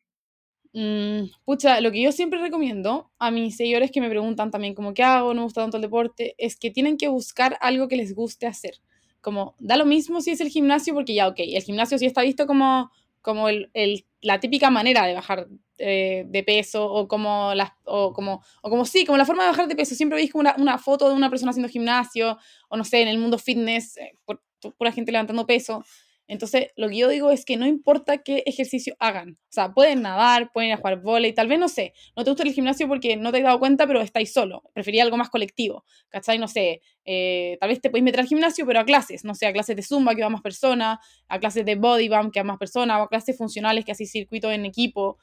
Mm, 0.74 1.32
pucha, 1.46 1.82
lo 1.82 1.92
que 1.92 2.04
yo 2.04 2.12
siempre 2.12 2.40
recomiendo 2.40 3.10
a 3.18 3.32
mis 3.32 3.58
seguidores 3.58 3.90
que 3.90 4.02
me 4.02 4.10
preguntan 4.10 4.52
también 4.52 4.76
como 4.76 4.94
qué 4.94 5.02
hago, 5.02 5.34
no 5.34 5.42
me 5.42 5.46
gusta 5.46 5.62
tanto 5.62 5.78
el 5.78 5.82
deporte, 5.82 6.36
es 6.38 6.56
que 6.56 6.70
tienen 6.70 6.98
que 6.98 7.08
buscar 7.08 7.58
algo 7.62 7.88
que 7.88 7.98
les 7.98 8.14
guste 8.14 8.46
hacer. 8.46 8.76
Como 9.22 9.56
da 9.58 9.76
lo 9.76 9.86
mismo 9.86 10.22
si 10.22 10.32
es 10.32 10.42
el 10.42 10.50
gimnasio, 10.50 10.94
porque 10.94 11.16
ya, 11.16 11.28
ok, 11.28 11.40
el 11.40 11.64
gimnasio 11.64 11.98
sí 11.98 12.06
está 12.06 12.22
visto 12.22 12.46
como, 12.46 12.92
como 13.22 13.50
el, 13.50 14.06
la 14.22 14.40
típica 14.40 14.70
manera 14.70 15.08
de 15.08 15.16
bajar 15.16 15.48
eh, 15.80 16.26
de 16.28 16.44
peso 16.44 16.86
o 16.86 17.08
como, 17.08 17.54
las, 17.56 17.72
o, 17.86 18.14
como, 18.14 18.44
o 18.62 18.70
como 18.70 18.86
sí, 18.86 19.06
como 19.06 19.18
la 19.18 19.26
forma 19.26 19.44
de 19.44 19.50
bajar 19.50 19.68
de 19.68 19.76
peso. 19.76 19.96
Siempre 19.96 20.18
veis 20.18 20.32
como 20.32 20.50
una, 20.58 20.78
foto 20.78 21.08
de 21.08 21.16
una 21.16 21.30
persona 21.30 21.52
haciendo 21.52 21.70
gimnasio 21.70 22.38
o 22.70 22.78
no 22.78 22.84
sé, 22.84 23.02
en 23.02 23.08
el 23.08 23.18
mundo 23.18 23.38
fitness, 23.38 23.98
eh, 23.98 24.12
por, 24.26 24.42
pura 24.78 24.92
gente 24.92 25.12
levantando 25.12 25.48
peso. 25.48 25.84
Entonces, 26.30 26.68
lo 26.76 26.90
que 26.90 26.98
yo 26.98 27.08
digo 27.08 27.32
es 27.32 27.44
que 27.44 27.58
no 27.58 27.66
importa 27.66 28.20
qué 28.20 28.44
ejercicio 28.46 28.96
hagan. 29.00 29.32
O 29.32 29.52
sea, 29.52 29.74
pueden 29.74 30.04
nadar, 30.04 30.52
pueden 30.54 30.70
ir 30.70 30.74
a 30.76 30.78
jugar 30.78 31.02
volei, 31.02 31.34
tal 31.34 31.48
vez, 31.48 31.58
no 31.58 31.68
sé, 31.68 31.94
no 32.16 32.24
te 32.24 32.30
gusta 32.30 32.44
el 32.44 32.54
gimnasio 32.54 32.88
porque 32.88 33.18
no 33.18 33.32
te 33.32 33.40
has 33.40 33.46
dado 33.46 33.58
cuenta, 33.58 33.88
pero 33.88 34.00
estáis 34.00 34.32
solo. 34.32 34.62
Prefería 34.74 35.02
algo 35.02 35.18
más 35.18 35.32
colectivo, 35.32 35.86
¿cachai? 36.10 36.38
No 36.38 36.48
sé, 36.48 36.82
eh, 37.04 37.58
tal 37.60 37.70
vez 37.70 37.82
te 37.82 37.90
podéis 37.90 38.04
meter 38.04 38.20
al 38.20 38.28
gimnasio, 38.28 38.64
pero 38.68 38.80
a 38.80 38.86
clases, 38.86 39.26
no 39.26 39.34
sé, 39.34 39.48
a 39.48 39.54
clases 39.54 39.76
de 39.76 39.82
zumba 39.82 40.14
que 40.14 40.22
va 40.22 40.30
más 40.30 40.42
personas, 40.42 41.00
a 41.28 41.40
clases 41.40 41.66
de 41.66 41.76
body 41.76 42.10
que 42.32 42.40
va 42.40 42.44
más 42.44 42.58
personas, 42.60 43.00
o 43.00 43.04
a 43.04 43.10
clases 43.10 43.36
funcionales 43.36 43.84
que 43.84 43.92
así 43.92 44.06
circuito 44.06 44.52
en 44.52 44.66
equipo. 44.66 45.18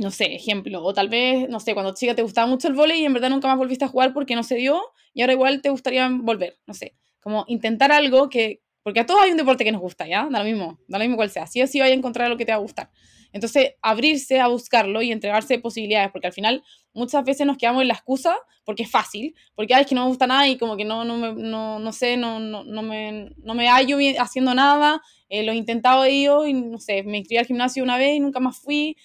No 0.00 0.10
sé, 0.10 0.34
ejemplo, 0.34 0.82
o 0.82 0.94
tal 0.94 1.10
vez, 1.10 1.46
no 1.50 1.60
sé, 1.60 1.74
cuando 1.74 1.94
chica 1.94 2.14
te 2.14 2.22
gustaba 2.22 2.46
mucho 2.46 2.68
el 2.68 2.74
vóley 2.74 3.02
y 3.02 3.04
en 3.04 3.12
verdad 3.12 3.28
nunca 3.28 3.48
más 3.48 3.58
volviste 3.58 3.84
a 3.84 3.88
jugar 3.88 4.14
porque 4.14 4.34
no 4.34 4.42
se 4.42 4.54
dio 4.54 4.80
y 5.12 5.20
ahora 5.20 5.34
igual 5.34 5.60
te 5.60 5.68
gustaría 5.68 6.08
volver, 6.10 6.58
no 6.66 6.72
sé, 6.72 6.94
como 7.20 7.44
intentar 7.48 7.92
algo 7.92 8.30
que, 8.30 8.62
porque 8.82 9.00
a 9.00 9.06
todos 9.06 9.20
hay 9.20 9.30
un 9.30 9.36
deporte 9.36 9.62
que 9.62 9.72
nos 9.72 9.82
gusta, 9.82 10.08
¿ya? 10.08 10.26
Da 10.30 10.38
lo 10.38 10.44
mismo, 10.44 10.78
da 10.88 10.98
lo 10.98 11.04
mismo 11.04 11.16
cual 11.16 11.30
sea, 11.30 11.46
sí 11.46 11.60
o 11.60 11.66
sí 11.66 11.80
vaya 11.80 11.92
a 11.92 11.96
encontrar 11.98 12.30
lo 12.30 12.38
que 12.38 12.46
te 12.46 12.52
va 12.52 12.56
a 12.56 12.62
gustar. 12.62 12.90
Entonces, 13.32 13.74
abrirse 13.82 14.40
a 14.40 14.48
buscarlo 14.48 15.02
y 15.02 15.12
entregarse 15.12 15.58
posibilidades, 15.58 16.10
porque 16.10 16.28
al 16.28 16.32
final 16.32 16.64
muchas 16.94 17.22
veces 17.22 17.46
nos 17.46 17.58
quedamos 17.58 17.82
en 17.82 17.88
la 17.88 17.94
excusa 17.94 18.36
porque 18.64 18.84
es 18.84 18.90
fácil, 18.90 19.34
porque 19.54 19.74
ay, 19.74 19.82
es 19.82 19.86
que 19.86 19.94
no 19.94 20.02
me 20.02 20.08
gusta 20.08 20.26
nada 20.26 20.48
y 20.48 20.56
como 20.56 20.76
que 20.76 20.84
no, 20.84 21.04
no, 21.04 21.34
no, 21.34 21.78
no 21.78 21.92
sé, 21.92 22.16
no, 22.16 22.40
no, 22.40 22.64
no, 22.64 22.82
me, 22.82 23.30
no 23.36 23.54
me 23.54 23.68
hallo 23.68 23.98
haciendo 24.18 24.54
nada, 24.54 25.02
eh, 25.28 25.44
lo 25.44 25.52
he 25.52 25.56
intentado 25.56 26.06
yo 26.06 26.46
y 26.46 26.54
no 26.54 26.78
sé, 26.78 27.02
me 27.02 27.18
inscribí 27.18 27.38
al 27.38 27.46
gimnasio 27.46 27.84
una 27.84 27.98
vez 27.98 28.16
y 28.16 28.20
nunca 28.20 28.40
más 28.40 28.58
fui. 28.58 28.96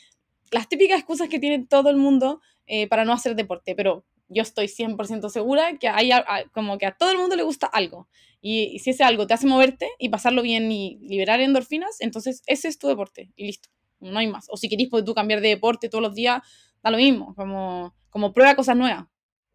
Las 0.56 0.70
típicas 0.70 1.00
excusas 1.00 1.28
que 1.28 1.38
tiene 1.38 1.66
todo 1.68 1.90
el 1.90 1.98
mundo 1.98 2.40
eh, 2.66 2.88
para 2.88 3.04
no 3.04 3.12
hacer 3.12 3.36
deporte, 3.36 3.76
pero 3.76 4.06
yo 4.30 4.42
estoy 4.42 4.68
100% 4.68 5.28
segura 5.28 5.78
que 5.78 5.90
hay 5.90 6.12
como 6.54 6.78
que 6.78 6.86
a 6.86 6.96
todo 6.96 7.12
el 7.12 7.18
mundo 7.18 7.36
le 7.36 7.44
gusta 7.44 7.68
algo. 7.68 8.08
Y, 8.40 8.80
si 8.80 8.92
ese 8.92 9.04
algo 9.04 9.28
te 9.28 9.34
hace 9.34 9.48
moverte 9.48 9.90
y 10.00 10.08
pasarlo 10.08 10.42
bien 10.44 10.72
y 10.72 10.98
liberar 11.02 11.42
endorfinas, 11.42 12.00
entonces 12.00 12.42
ese 12.46 12.70
es 12.70 12.80
tu 12.80 12.88
deporte 12.88 13.34
y 13.36 13.48
listo 13.48 13.68
no 14.00 14.18
hay 14.18 14.28
más. 14.28 14.48
O 14.50 14.56
si 14.56 14.70
querés 14.70 14.88
tú 15.04 15.14
cambiar 15.14 15.42
de 15.42 15.50
deporte 15.50 15.90
todos 15.90 16.02
los 16.02 16.16
días, 16.16 16.42
da 16.82 16.90
lo 16.90 16.98
mismo, 16.98 17.36
como, 17.36 17.94
como 18.10 18.32
prueba 18.32 18.56
cosas 18.56 18.78
nuevas. 18.78 19.08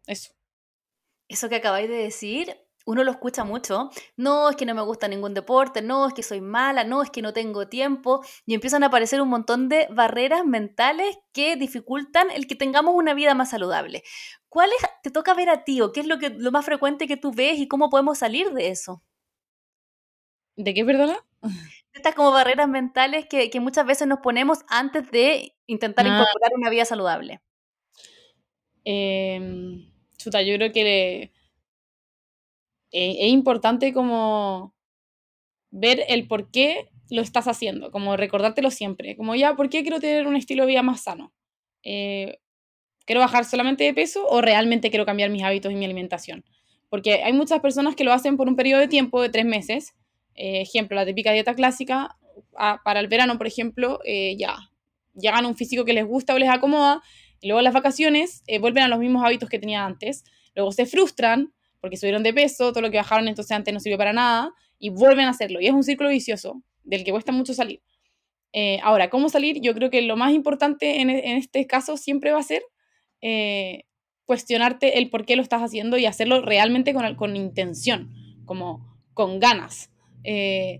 Eso. 0.05 0.33
Eso 1.27 1.49
que 1.49 1.55
acabáis 1.55 1.89
de 1.89 1.95
decir, 1.95 2.55
uno 2.85 3.03
lo 3.03 3.11
escucha 3.11 3.43
mucho. 3.43 3.89
No, 4.17 4.49
es 4.49 4.55
que 4.55 4.65
no 4.65 4.75
me 4.75 4.81
gusta 4.81 5.07
ningún 5.07 5.33
deporte, 5.33 5.81
no, 5.81 6.07
es 6.07 6.13
que 6.13 6.23
soy 6.23 6.41
mala, 6.41 6.83
no, 6.83 7.01
es 7.01 7.09
que 7.09 7.21
no 7.21 7.33
tengo 7.33 7.67
tiempo. 7.67 8.23
Y 8.45 8.53
empiezan 8.53 8.83
a 8.83 8.87
aparecer 8.87 9.21
un 9.21 9.29
montón 9.29 9.69
de 9.69 9.87
barreras 9.91 10.45
mentales 10.45 11.17
que 11.33 11.55
dificultan 11.55 12.29
el 12.31 12.47
que 12.47 12.55
tengamos 12.55 12.95
una 12.95 13.13
vida 13.13 13.33
más 13.35 13.51
saludable. 13.51 14.03
¿Cuáles 14.49 14.77
te 15.03 15.11
toca 15.11 15.33
ver 15.33 15.49
a 15.49 15.63
ti 15.63 15.81
o 15.81 15.91
qué 15.91 16.01
es 16.01 16.07
lo, 16.07 16.19
que, 16.19 16.29
lo 16.29 16.51
más 16.51 16.65
frecuente 16.65 17.07
que 17.07 17.17
tú 17.17 17.31
ves 17.31 17.59
y 17.59 17.67
cómo 17.67 17.89
podemos 17.89 18.17
salir 18.17 18.51
de 18.51 18.69
eso? 18.69 19.03
¿De 20.55 20.73
qué, 20.73 20.83
perdona? 20.83 21.17
estas 21.93 22.15
como 22.15 22.31
barreras 22.31 22.67
mentales 22.67 23.25
que, 23.27 23.49
que, 23.49 23.59
muchas 23.59 23.85
veces 23.85 24.07
nos 24.07 24.19
ponemos 24.19 24.59
antes 24.67 25.09
de 25.11 25.55
intentar 25.67 26.05
ah. 26.05 26.09
incorporar 26.09 26.51
una 26.55 26.69
vida 26.69 26.85
saludable? 26.85 27.41
Eh, 28.85 29.87
chuta, 30.17 30.41
yo 30.41 30.55
creo 30.55 30.71
que 30.71 31.30
eh, 32.91 33.17
es 33.19 33.31
importante 33.31 33.93
como 33.93 34.73
ver 35.71 36.03
el 36.07 36.27
por 36.27 36.51
qué 36.51 36.89
lo 37.09 37.21
estás 37.21 37.47
haciendo, 37.47 37.91
como 37.91 38.15
recordártelo 38.15 38.71
siempre, 38.71 39.15
como 39.17 39.35
ya, 39.35 39.55
¿por 39.55 39.69
qué 39.69 39.81
quiero 39.81 39.99
tener 39.99 40.27
un 40.27 40.35
estilo 40.35 40.63
de 40.63 40.69
vida 40.69 40.81
más 40.81 41.01
sano? 41.01 41.33
Eh, 41.83 42.39
¿Quiero 43.05 43.19
bajar 43.19 43.43
solamente 43.45 43.83
de 43.83 43.93
peso 43.93 44.25
o 44.27 44.41
realmente 44.41 44.89
quiero 44.89 45.05
cambiar 45.05 45.29
mis 45.29 45.43
hábitos 45.43 45.71
y 45.71 45.75
mi 45.75 45.85
alimentación? 45.85 46.45
Porque 46.89 47.23
hay 47.23 47.33
muchas 47.33 47.59
personas 47.59 47.95
que 47.95 48.03
lo 48.03 48.13
hacen 48.13 48.37
por 48.37 48.47
un 48.47 48.55
periodo 48.55 48.79
de 48.79 48.87
tiempo 48.87 49.21
de 49.21 49.29
tres 49.29 49.45
meses 49.45 49.93
eh, 50.35 50.61
ejemplo, 50.61 50.95
la 50.95 51.05
típica 51.05 51.33
dieta 51.33 51.53
clásica, 51.55 52.17
para 52.85 53.01
el 53.01 53.07
verano, 53.07 53.37
por 53.37 53.47
ejemplo, 53.47 53.99
eh, 54.05 54.35
ya 54.37 54.55
llegan 55.13 55.43
a 55.43 55.47
un 55.49 55.57
físico 55.57 55.83
que 55.83 55.93
les 55.93 56.05
gusta 56.05 56.33
o 56.33 56.39
les 56.39 56.49
acomoda, 56.49 57.01
y 57.41 57.47
luego 57.47 57.61
las 57.61 57.73
vacaciones 57.73 58.43
vuelven 58.61 58.83
a 58.83 58.87
los 58.87 58.99
mismos 58.99 59.25
hábitos 59.25 59.49
que 59.49 59.59
tenían 59.59 59.83
antes, 59.83 60.23
luego 60.55 60.71
se 60.71 60.85
frustran 60.85 61.53
porque 61.81 61.97
subieron 61.97 62.23
de 62.23 62.33
peso, 62.33 62.71
todo 62.71 62.81
lo 62.81 62.91
que 62.91 62.97
bajaron 62.97 63.27
entonces 63.27 63.51
antes 63.51 63.73
no 63.73 63.79
sirvió 63.79 63.97
para 63.97 64.13
nada, 64.13 64.53
y 64.79 64.89
vuelven 64.89 65.25
a 65.25 65.31
hacerlo. 65.31 65.59
Y 65.59 65.67
es 65.67 65.73
un 65.73 65.83
círculo 65.83 66.09
vicioso 66.09 66.63
del 66.83 67.03
que 67.03 67.11
cuesta 67.11 67.31
mucho 67.31 67.53
salir. 67.53 67.81
ahora, 68.83 69.09
¿cómo 69.09 69.29
salir? 69.29 69.59
Yo 69.61 69.73
creo 69.73 69.89
que 69.89 70.01
lo 70.01 70.15
más 70.15 70.33
importante 70.33 71.01
en, 71.01 71.09
en 71.09 71.37
este 71.37 71.67
caso 71.67 71.97
siempre 71.97 72.31
va 72.31 72.39
a 72.39 72.43
ser 72.43 72.63
cuestionarte 74.31 74.97
el 74.97 75.09
por 75.09 75.25
qué 75.25 75.35
lo 75.35 75.41
estás 75.41 75.61
haciendo 75.61 75.97
y 75.97 76.05
hacerlo 76.05 76.41
realmente 76.41 76.93
con, 76.93 77.15
con 77.15 77.35
intención, 77.35 78.13
como 78.45 78.97
con 79.13 79.41
ganas. 79.41 79.89
Eh, 80.23 80.79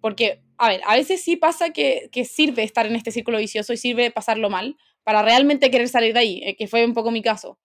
porque, 0.00 0.42
a 0.58 0.68
ver, 0.68 0.80
a 0.84 0.96
veces 0.96 1.22
sí 1.22 1.36
pasa 1.36 1.70
que, 1.70 2.08
que, 2.10 2.24
sirve 2.24 2.64
estar 2.64 2.86
en 2.86 2.96
este 2.96 3.12
círculo 3.12 3.38
vicioso 3.38 3.72
y 3.72 3.76
sirve 3.76 4.10
pasarlo 4.10 4.50
mal 4.50 4.76
para 5.04 5.22
realmente 5.22 5.70
querer 5.70 5.88
salir 5.88 6.12
de 6.12 6.18
ahí, 6.18 6.42
eh, 6.44 6.56
que 6.56 6.66
fue 6.66 6.84
un 6.84 6.92
poco 6.92 7.12
mi 7.12 7.22
caso. 7.22 7.56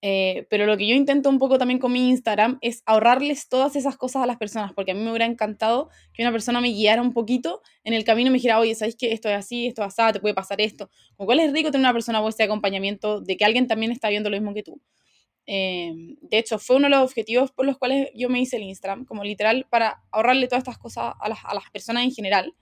Eh, 0.00 0.46
pero 0.48 0.64
lo 0.66 0.76
que 0.76 0.86
yo 0.86 0.94
intento 0.94 1.28
un 1.28 1.40
poco 1.40 1.58
también 1.58 1.80
con 1.80 1.90
mi 1.90 2.08
Instagram 2.08 2.58
es 2.60 2.82
ahorrarles 2.86 3.48
todas 3.48 3.74
esas 3.74 3.96
cosas 3.96 4.22
a 4.22 4.26
las 4.26 4.36
personas, 4.36 4.72
porque 4.72 4.92
a 4.92 4.94
mí 4.94 5.00
me 5.00 5.10
hubiera 5.10 5.26
encantado 5.26 5.88
que 6.12 6.22
una 6.22 6.30
persona 6.30 6.60
me 6.60 6.68
guiara 6.68 7.02
un 7.02 7.12
poquito 7.12 7.62
en 7.82 7.94
el 7.94 8.04
camino 8.04 8.28
y 8.28 8.30
me 8.30 8.36
dijera, 8.36 8.60
oye, 8.60 8.74
¿sabes 8.74 8.94
que 8.96 9.12
esto 9.12 9.28
es 9.28 9.34
así, 9.36 9.66
esto 9.66 9.84
es 9.84 9.98
así, 9.98 10.12
te 10.12 10.20
puede 10.20 10.34
pasar 10.34 10.60
esto? 10.60 10.88
Cuál 11.16 11.40
es 11.40 11.52
rico 11.52 11.70
tener 11.72 11.84
una 11.84 11.92
persona 11.92 12.20
vuestra 12.20 12.44
de 12.44 12.52
acompañamiento, 12.52 13.20
de 13.20 13.36
que 13.36 13.44
alguien 13.44 13.66
también 13.66 13.90
está 13.90 14.08
viendo 14.08 14.30
lo 14.30 14.36
mismo 14.36 14.54
que 14.54 14.62
tú. 14.62 14.80
Eh, 15.46 15.92
de 16.20 16.38
hecho, 16.38 16.58
fue 16.58 16.76
uno 16.76 16.86
de 16.86 16.90
los 16.90 17.02
objetivos 17.02 17.50
por 17.50 17.66
los 17.66 17.78
cuales 17.78 18.10
yo 18.14 18.28
me 18.28 18.40
hice 18.40 18.56
el 18.56 18.62
Instagram, 18.64 19.04
como 19.04 19.24
literal 19.24 19.66
para 19.68 20.02
ahorrarle 20.12 20.46
todas 20.46 20.60
estas 20.60 20.78
cosas 20.78 21.14
a 21.18 21.28
las, 21.28 21.38
a 21.44 21.54
las 21.54 21.70
personas 21.72 22.04
en 22.04 22.12
general. 22.12 22.54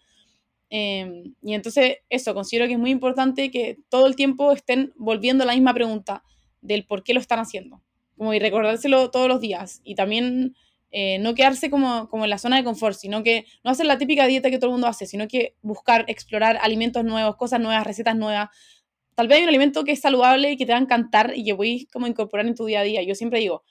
Eh, 0.71 1.25
y 1.43 1.55
entonces, 1.55 1.99
eso, 2.09 2.33
considero 2.33 2.67
que 2.67 2.75
es 2.75 2.79
muy 2.79 2.91
importante 2.91 3.51
que 3.51 3.77
todo 3.91 4.07
el 4.07 4.17
tiempo 4.17 4.53
estén 4.53 4.93
volviendo 4.97 5.45
a 5.45 5.47
la 5.47 5.53
misma 5.53 5.75
pregunta 5.75 6.23
del 6.67 6.85
por 6.85 7.03
qué 7.03 7.15
lo 7.15 7.21
están 7.21 7.39
haciendo, 7.39 7.83
como 8.17 8.35
y 8.35 8.39
recordárselo 8.39 9.11
todos 9.11 9.29
los 9.29 9.41
días. 9.41 9.81
Y 9.85 9.95
también 9.95 10.55
eh, 10.91 11.19
no 11.19 11.35
quedarse 11.35 11.71
como, 11.71 12.09
como 12.09 12.25
en 12.25 12.31
la 12.31 12.39
zona 12.39 12.57
de 12.57 12.65
confort, 12.65 12.97
sino 12.97 13.23
que 13.23 13.45
no 13.65 13.71
hacer 13.71 13.87
la 13.87 13.99
típica 13.99 14.27
dieta 14.27 14.51
que 14.51 14.59
todo 14.59 14.71
el 14.71 14.73
mundo 14.73 14.87
hace, 14.87 15.07
sino 15.07 15.29
que 15.29 15.57
buscar, 15.63 16.05
explorar 16.09 16.59
alimentos 16.61 17.05
nuevos, 17.05 17.37
cosas 17.37 17.61
nuevas, 17.61 17.87
recetas 17.87 18.17
nuevas, 18.17 18.49
tal 19.15 19.29
vez 19.29 19.39
hay 19.39 19.43
un 19.43 19.49
alimento 19.49 19.85
que 19.85 19.93
es 19.93 20.01
saludable 20.01 20.53
y 20.53 20.57
que 20.57 20.67
te 20.67 20.73
va 20.73 20.79
a 20.79 20.83
encantar 20.83 21.33
y 21.35 21.45
que 21.45 21.55
voy 21.55 21.87
como 21.93 22.07
incorporar 22.07 22.47
en 22.47 22.55
tu 22.55 22.67
día 22.67 22.81
a 22.81 22.83
día. 22.85 23.03
Yo 23.03 23.15
siempre 23.15 23.41
digo, 23.41 23.65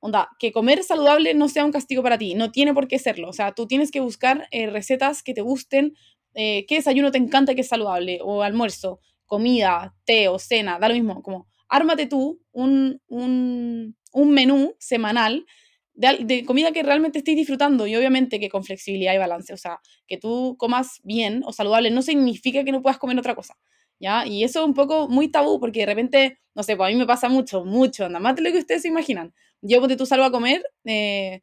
onda, 0.00 0.28
que 0.38 0.52
comer 0.52 0.82
saludable 0.82 1.34
no 1.34 1.48
sea 1.48 1.64
un 1.64 1.72
castigo 1.72 2.02
para 2.02 2.18
ti, 2.18 2.34
no 2.34 2.50
tiene 2.50 2.74
por 2.74 2.88
qué 2.88 2.98
serlo. 2.98 3.28
O 3.28 3.32
sea, 3.32 3.52
tú 3.52 3.66
tienes 3.66 3.90
que 3.90 4.00
buscar 4.00 4.48
eh, 4.50 4.66
recetas 4.68 5.22
que 5.22 5.32
te 5.32 5.40
gusten, 5.40 5.94
eh, 6.34 6.66
qué 6.66 6.76
desayuno 6.76 7.10
te 7.10 7.18
encanta 7.18 7.54
que 7.54 7.62
es 7.62 7.68
saludable, 7.68 8.20
o 8.22 8.42
almuerzo, 8.42 9.00
comida, 9.26 9.94
té 10.04 10.28
o 10.28 10.38
cena, 10.38 10.78
da 10.78 10.88
lo 10.88 10.94
mismo, 10.94 11.22
como 11.22 11.46
ármate 11.68 12.06
tú 12.06 12.40
un, 12.52 13.00
un, 13.08 13.94
menú 14.14 14.74
semanal 14.78 15.46
de, 15.94 16.44
comida 16.44 16.72
que 16.72 16.82
realmente 16.82 17.18
estés 17.18 17.36
disfrutando 17.36 17.86
y 17.86 17.96
obviamente 17.96 18.40
que 18.40 18.48
con 18.48 18.64
flexibilidad 18.64 19.14
y 19.14 19.18
balance. 19.18 19.52
O 19.52 19.56
sea, 19.56 19.80
que 20.06 20.16
tú 20.16 20.56
comas 20.58 21.00
bien 21.02 21.42
o 21.44 21.52
saludable 21.52 21.90
no 21.90 22.02
significa 22.02 22.64
que 22.64 22.72
no 22.72 22.82
puedas 22.82 22.98
comer 22.98 23.18
otra 23.18 23.34
cosa. 23.34 23.56
¿ya? 24.00 24.26
Y 24.26 24.44
eso 24.44 24.60
es 24.60 24.66
un 24.66 24.74
poco 24.74 25.08
muy 25.08 25.28
tabú 25.28 25.60
porque 25.60 25.80
de 25.80 25.86
repente, 25.86 26.38
no 26.54 26.62
sé, 26.62 26.76
pues 26.76 26.88
a 26.88 26.92
mí 26.92 26.98
me 26.98 27.06
pasa 27.06 27.28
mucho, 27.28 27.64
mucho, 27.64 28.08
nada 28.08 28.20
más 28.20 28.36
de 28.36 28.42
lo 28.42 28.52
que 28.52 28.58
ustedes 28.58 28.82
se 28.82 28.88
imaginan. 28.88 29.34
Yo, 29.60 29.84
de 29.86 29.96
tú 29.96 30.06
salgo 30.06 30.24
a 30.24 30.30
comer 30.30 30.62
eh, 30.84 31.42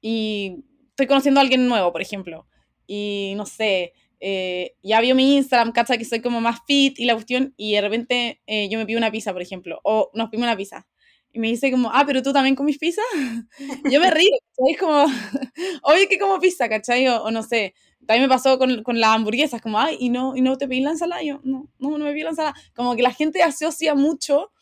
y 0.00 0.64
estoy 0.90 1.06
conociendo 1.06 1.40
a 1.40 1.42
alguien 1.42 1.66
nuevo, 1.68 1.92
por 1.92 2.02
ejemplo, 2.02 2.46
y 2.86 3.34
no 3.36 3.46
sé, 3.46 3.92
eh, 4.24 4.76
ya 4.84 5.00
vio 5.00 5.16
mi 5.16 5.34
Instagram, 5.34 5.72
cacha 5.72 5.98
que 5.98 6.04
soy 6.04 6.20
como 6.20 6.40
más 6.40 6.60
fit 6.64 6.96
y 7.00 7.06
la 7.06 7.14
cuestión, 7.14 7.54
y 7.56 7.72
de 7.72 7.80
repente 7.80 8.40
eh, 8.46 8.68
yo 8.68 8.78
me 8.78 8.86
pido 8.86 8.98
una 8.98 9.10
pizza, 9.10 9.32
por 9.32 9.42
ejemplo, 9.42 9.80
o 9.82 10.12
nos 10.14 10.30
pide 10.30 10.44
una 10.44 10.56
pizza. 10.56 10.86
Y 11.32 11.40
me 11.40 11.48
dice 11.48 11.72
como, 11.72 11.90
ah, 11.92 12.04
pero 12.06 12.22
tú 12.22 12.32
también 12.32 12.54
comes 12.54 12.78
pizza. 12.78 13.02
yo 13.90 13.98
me 13.98 14.12
río, 14.12 14.30
es 14.68 14.78
como, 14.78 15.06
oye, 15.82 16.06
que 16.06 16.20
como 16.20 16.38
pizza, 16.38 16.68
¿cachai? 16.68 17.08
O, 17.08 17.24
o 17.24 17.30
no 17.32 17.42
sé, 17.42 17.74
también 18.06 18.22
me 18.22 18.28
pasó 18.28 18.58
con, 18.58 18.84
con, 18.84 19.00
las 19.00 19.10
hamburguesas, 19.10 19.60
como, 19.60 19.80
ay, 19.80 19.96
¿y 19.98 20.08
no, 20.08 20.36
y 20.36 20.40
no 20.40 20.56
te 20.56 20.68
pedí 20.68 20.82
la 20.82 20.90
ensalada? 20.90 21.22
Yo, 21.24 21.40
no, 21.42 21.68
no, 21.80 21.98
no 21.98 22.04
me 22.04 22.12
pedí 22.12 22.22
la 22.22 22.30
ensalada. 22.30 22.54
Como 22.76 22.94
que 22.94 23.02
la 23.02 23.12
gente 23.12 23.42
asocia 23.42 23.96
mucho 23.96 24.52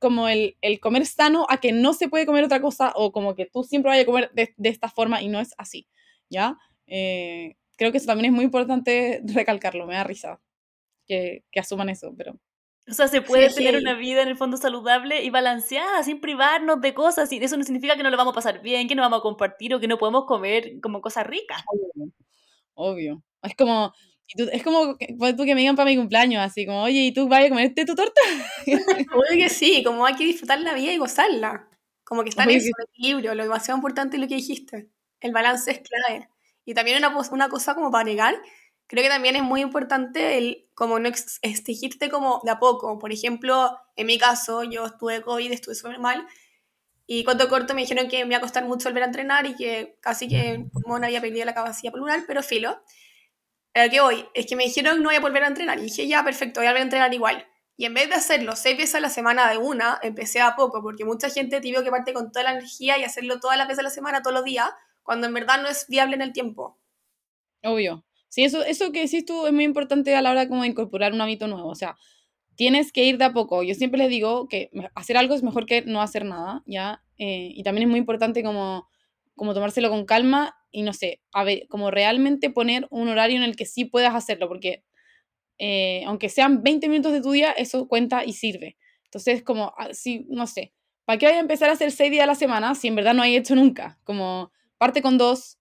como 0.00 0.26
el, 0.28 0.56
el, 0.60 0.80
comer 0.80 1.06
sano 1.06 1.46
a 1.48 1.58
que 1.58 1.70
no 1.70 1.92
se 1.92 2.08
puede 2.08 2.26
comer 2.26 2.42
otra 2.42 2.60
cosa 2.60 2.92
o 2.96 3.12
como 3.12 3.36
que 3.36 3.46
tú 3.46 3.62
siempre 3.62 3.90
vayas 3.90 4.02
a 4.02 4.06
comer 4.06 4.30
de, 4.34 4.54
de 4.56 4.68
esta 4.70 4.88
forma 4.88 5.22
y 5.22 5.28
no 5.28 5.38
es 5.38 5.54
así, 5.56 5.86
¿ya? 6.28 6.58
Eh, 6.88 7.56
creo 7.76 7.92
que 7.92 7.98
eso 7.98 8.06
también 8.06 8.32
es 8.32 8.32
muy 8.32 8.44
importante 8.44 9.22
recalcarlo, 9.24 9.86
me 9.86 9.94
da 9.94 10.04
risa 10.04 10.40
que, 11.06 11.44
que 11.50 11.60
asuman 11.60 11.88
eso, 11.88 12.14
pero... 12.16 12.38
O 12.86 12.92
sea, 12.92 13.08
se 13.08 13.22
puede 13.22 13.48
sí, 13.48 13.56
tener 13.56 13.76
sí. 13.76 13.80
una 13.80 13.94
vida 13.94 14.20
en 14.20 14.28
el 14.28 14.36
fondo 14.36 14.58
saludable 14.58 15.24
y 15.24 15.30
balanceada, 15.30 16.02
sin 16.02 16.20
privarnos 16.20 16.82
de 16.82 16.92
cosas, 16.92 17.32
y 17.32 17.38
eso 17.42 17.56
no 17.56 17.64
significa 17.64 17.96
que 17.96 18.02
no 18.02 18.10
lo 18.10 18.16
vamos 18.18 18.32
a 18.32 18.34
pasar 18.34 18.60
bien, 18.60 18.88
que 18.88 18.94
no 18.94 19.00
vamos 19.00 19.20
a 19.20 19.22
compartir 19.22 19.74
o 19.74 19.80
que 19.80 19.88
no 19.88 19.96
podemos 19.96 20.26
comer 20.26 20.80
como 20.82 21.00
cosas 21.00 21.26
ricas 21.26 21.64
obvio. 22.74 23.22
Es 23.42 23.54
como, 23.54 23.92
es 24.36 24.62
como 24.62 24.96
que, 24.96 25.14
tú 25.36 25.44
que 25.44 25.54
me 25.54 25.60
digan 25.60 25.76
para 25.76 25.90
mi 25.90 25.96
cumpleaños, 25.96 26.42
así 26.42 26.66
como, 26.66 26.82
oye, 26.82 27.00
¿y 27.00 27.12
tú 27.12 27.28
vas 27.28 27.44
a 27.44 27.48
comerte 27.48 27.84
tu 27.84 27.94
torta? 27.94 28.20
Obvio 29.14 29.38
que 29.38 29.48
sí, 29.48 29.82
como 29.84 30.04
hay 30.06 30.14
que 30.14 30.24
disfrutar 30.24 30.60
la 30.60 30.74
vida 30.74 30.92
y 30.92 30.98
gozarla. 30.98 31.68
Como 32.04 32.22
que 32.22 32.30
está 32.30 32.44
en 32.44 32.50
ese 32.50 32.70
equilibrio, 32.90 33.34
lo 33.34 33.42
demasiado 33.42 33.78
importante 33.78 34.16
es 34.16 34.22
lo 34.22 34.28
que 34.28 34.34
dijiste. 34.36 34.90
El 35.20 35.32
balance 35.32 35.70
es 35.70 35.80
clave. 35.80 36.28
Y 36.64 36.74
también 36.74 36.98
una, 36.98 37.16
una 37.30 37.48
cosa 37.48 37.74
como 37.74 37.90
para 37.90 38.04
negar, 38.04 38.34
creo 38.86 39.02
que 39.02 39.08
también 39.08 39.36
es 39.36 39.42
muy 39.42 39.60
importante 39.60 40.38
el 40.38 40.68
como 40.74 40.98
no 40.98 41.08
exigirte 41.08 42.10
como 42.10 42.40
de 42.44 42.50
a 42.50 42.58
poco. 42.58 42.98
Por 42.98 43.12
ejemplo, 43.12 43.78
en 43.96 44.06
mi 44.06 44.18
caso, 44.18 44.64
yo 44.64 44.86
estuve 44.86 45.22
COVID, 45.22 45.52
estuve 45.52 45.74
súper 45.74 45.98
mal, 45.98 46.26
y 47.06 47.24
cuando 47.24 47.48
corto 47.48 47.74
me 47.74 47.82
dijeron 47.82 48.08
que 48.08 48.24
me 48.24 48.30
iba 48.30 48.38
a 48.38 48.40
costar 48.40 48.64
mucho 48.64 48.88
volver 48.88 49.02
a 49.02 49.06
entrenar 49.06 49.46
y 49.46 49.54
que 49.54 49.98
casi 50.00 50.28
que 50.28 50.64
no 50.86 50.94
había 50.94 51.20
perdido 51.20 51.44
la 51.44 51.54
capacidad 51.54 51.92
pulmonar, 51.92 52.24
pero 52.26 52.42
filo. 52.42 52.82
a 53.74 53.84
lo 53.84 53.90
que 53.90 54.00
voy, 54.00 54.26
es 54.34 54.46
que 54.46 54.56
me 54.56 54.64
dijeron 54.64 55.02
no 55.02 55.10
voy 55.10 55.16
a 55.16 55.20
volver 55.20 55.44
a 55.44 55.48
entrenar. 55.48 55.78
Y 55.78 55.82
dije, 55.82 56.06
ya, 56.08 56.24
perfecto, 56.24 56.60
voy 56.60 56.66
a 56.66 56.70
volver 56.70 56.82
a 56.82 56.84
entrenar 56.84 57.14
igual. 57.14 57.46
Y 57.76 57.86
en 57.86 57.94
vez 57.94 58.08
de 58.08 58.14
hacerlo 58.14 58.56
seis 58.56 58.76
veces 58.76 58.94
a 58.94 59.00
la 59.00 59.10
semana 59.10 59.50
de 59.50 59.58
una, 59.58 59.98
empecé 60.02 60.40
a 60.40 60.56
poco, 60.56 60.80
porque 60.82 61.04
mucha 61.04 61.28
gente 61.28 61.60
tuvo 61.60 61.82
que 61.82 61.90
parte 61.90 62.12
con 62.12 62.32
toda 62.32 62.44
la 62.44 62.52
energía 62.52 62.98
y 62.98 63.04
hacerlo 63.04 63.40
todas 63.40 63.58
las 63.58 63.66
veces 63.66 63.80
a 63.80 63.82
la 63.82 63.90
semana, 63.90 64.22
todos 64.22 64.34
los 64.34 64.44
días, 64.44 64.70
cuando 65.04 65.28
en 65.28 65.34
verdad 65.34 65.62
no 65.62 65.68
es 65.68 65.86
viable 65.88 66.16
en 66.16 66.22
el 66.22 66.32
tiempo. 66.32 66.80
Obvio. 67.62 68.04
Sí, 68.28 68.42
eso, 68.42 68.64
eso 68.64 68.90
que 68.90 69.02
decís 69.02 69.24
tú 69.24 69.46
es 69.46 69.52
muy 69.52 69.62
importante 69.62 70.14
a 70.16 70.22
la 70.22 70.32
hora 70.32 70.48
como 70.48 70.62
de 70.62 70.68
incorporar 70.68 71.12
un 71.12 71.20
hábito 71.20 71.46
nuevo. 71.46 71.68
O 71.68 71.76
sea, 71.76 71.96
tienes 72.56 72.90
que 72.90 73.04
ir 73.04 73.18
de 73.18 73.26
a 73.26 73.32
poco. 73.32 73.62
Yo 73.62 73.74
siempre 73.74 73.98
les 73.98 74.08
digo 74.08 74.48
que 74.48 74.70
hacer 74.96 75.16
algo 75.16 75.34
es 75.34 75.44
mejor 75.44 75.66
que 75.66 75.82
no 75.82 76.02
hacer 76.02 76.24
nada, 76.24 76.62
¿ya? 76.66 77.04
Eh, 77.18 77.52
y 77.54 77.62
también 77.62 77.86
es 77.86 77.90
muy 77.90 78.00
importante 78.00 78.42
como, 78.42 78.88
como 79.36 79.54
tomárselo 79.54 79.88
con 79.88 80.04
calma 80.04 80.56
y 80.70 80.82
no 80.82 80.92
sé, 80.92 81.20
como 81.68 81.92
realmente 81.92 82.50
poner 82.50 82.88
un 82.90 83.08
horario 83.08 83.36
en 83.36 83.44
el 83.44 83.54
que 83.54 83.66
sí 83.66 83.84
puedas 83.84 84.14
hacerlo, 84.14 84.48
porque 84.48 84.84
eh, 85.58 86.02
aunque 86.06 86.28
sean 86.28 86.62
20 86.62 86.88
minutos 86.88 87.12
de 87.12 87.20
tu 87.20 87.30
día, 87.30 87.52
eso 87.52 87.86
cuenta 87.86 88.24
y 88.24 88.32
sirve. 88.32 88.76
Entonces, 89.04 89.44
como, 89.44 89.72
así, 89.78 90.26
no 90.28 90.48
sé, 90.48 90.72
¿para 91.04 91.18
qué 91.18 91.26
vaya 91.26 91.38
a 91.38 91.42
empezar 91.42 91.68
a 91.68 91.74
hacer 91.74 91.92
6 91.92 92.10
días 92.10 92.24
a 92.24 92.26
la 92.26 92.34
semana 92.34 92.74
si 92.74 92.88
en 92.88 92.96
verdad 92.96 93.14
no 93.14 93.22
hay 93.22 93.36
hecho 93.36 93.54
nunca? 93.54 94.00
Como, 94.02 94.50
parte 94.84 95.00
con 95.00 95.16
2, 95.16 95.58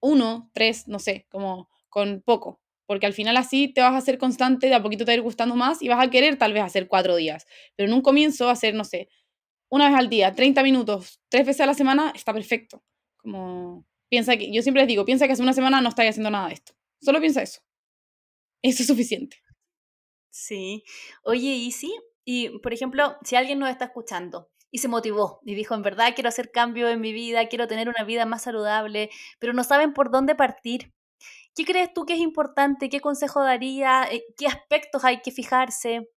1, 0.00 0.50
3, 0.52 0.88
no 0.88 0.98
sé, 0.98 1.26
como 1.30 1.70
con 1.88 2.20
poco. 2.20 2.60
Porque 2.86 3.06
al 3.06 3.14
final 3.14 3.36
así 3.38 3.68
te 3.68 3.80
vas 3.80 3.94
a 3.94 3.96
hacer 3.96 4.18
constante, 4.18 4.66
de 4.68 4.74
a 4.74 4.82
poquito 4.82 5.04
te 5.06 5.12
va 5.12 5.16
ir 5.16 5.22
gustando 5.22 5.56
más 5.56 5.82
y 5.82 5.88
vas 5.88 6.06
a 6.06 6.10
querer 6.10 6.36
tal 6.36 6.52
vez 6.52 6.62
hacer 6.62 6.86
4 6.86 7.16
días. 7.16 7.46
Pero 7.74 7.88
en 7.88 7.94
un 7.94 8.02
comienzo 8.02 8.50
hacer, 8.50 8.74
no 8.74 8.84
sé, 8.84 9.08
una 9.70 9.88
vez 9.88 9.98
al 9.98 10.10
día, 10.10 10.34
30 10.34 10.62
minutos, 10.62 11.20
3 11.30 11.46
veces 11.46 11.62
a 11.62 11.66
la 11.66 11.74
semana, 11.74 12.12
está 12.14 12.34
perfecto. 12.34 12.84
Como, 13.16 13.86
piensa 14.10 14.36
que, 14.36 14.52
yo 14.52 14.60
siempre 14.60 14.82
les 14.82 14.88
digo, 14.88 15.06
piensa 15.06 15.26
que 15.26 15.32
hace 15.32 15.42
una 15.42 15.54
semana 15.54 15.80
no 15.80 15.88
estáis 15.88 16.10
haciendo 16.10 16.30
nada 16.30 16.48
de 16.48 16.54
esto. 16.54 16.74
Solo 17.00 17.18
piensa 17.18 17.42
eso. 17.42 17.60
Eso 18.62 18.82
es 18.82 18.86
suficiente. 18.86 19.38
Sí. 20.30 20.84
Oye, 21.24 21.54
y 21.54 21.72
sí, 21.72 21.96
y 22.26 22.58
por 22.58 22.74
ejemplo, 22.74 23.16
si 23.24 23.36
alguien 23.36 23.58
nos 23.58 23.70
está 23.70 23.86
escuchando 23.86 24.50
y 24.70 24.78
se 24.78 24.88
motivó 24.88 25.40
y 25.44 25.54
dijo, 25.54 25.74
en 25.74 25.82
verdad 25.82 26.12
quiero 26.14 26.28
hacer 26.28 26.50
cambio 26.50 26.88
en 26.88 27.00
mi 27.00 27.12
vida, 27.12 27.48
quiero 27.48 27.66
tener 27.66 27.88
una 27.88 28.04
vida 28.04 28.26
más 28.26 28.42
saludable, 28.42 29.10
pero 29.38 29.52
no 29.52 29.64
saben 29.64 29.92
por 29.92 30.10
dónde 30.10 30.34
partir. 30.34 30.92
¿Qué 31.54 31.64
crees 31.64 31.92
tú 31.94 32.04
que 32.04 32.14
es 32.14 32.20
importante? 32.20 32.88
¿Qué 32.90 33.00
consejo 33.00 33.42
daría? 33.42 34.04
Eh, 34.10 34.24
¿Qué 34.36 34.46
aspectos 34.46 35.04
hay 35.04 35.22
que 35.22 35.30
fijarse? 35.30 36.08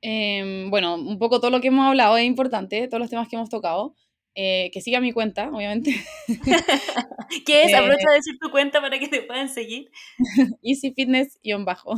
Em, 0.00 0.70
bueno, 0.70 0.94
un 0.94 1.18
poco 1.18 1.40
todo 1.40 1.50
lo 1.50 1.60
que 1.60 1.68
hemos 1.68 1.86
hablado 1.86 2.16
es 2.16 2.24
importante, 2.24 2.86
todos 2.88 3.00
los 3.00 3.10
temas 3.10 3.28
que 3.28 3.36
hemos 3.36 3.48
tocado. 3.48 3.94
Eh, 4.36 4.70
que 4.72 4.80
siga 4.80 5.00
mi 5.00 5.12
cuenta, 5.12 5.48
obviamente. 5.52 5.94
¿Qué 7.46 7.62
es? 7.64 7.74
Aprovecha 7.74 8.10
de 8.10 8.16
decir 8.16 8.34
tu 8.40 8.50
cuenta 8.50 8.80
para 8.80 8.98
que 8.98 9.06
te 9.06 9.22
puedan 9.22 9.48
seguir. 9.48 9.90
Easy 10.62 10.92
Fitness-bajo. 10.92 11.94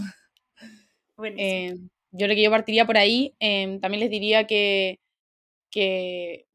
Eh, 1.38 1.74
yo 2.12 2.26
creo 2.26 2.36
que 2.36 2.42
yo 2.42 2.50
partiría 2.50 2.84
por 2.84 2.98
ahí. 2.98 3.34
Em, 3.40 3.80
también 3.80 4.00
les 4.00 4.10
diría 4.10 4.46
que, 4.46 5.00
que, 5.76 6.46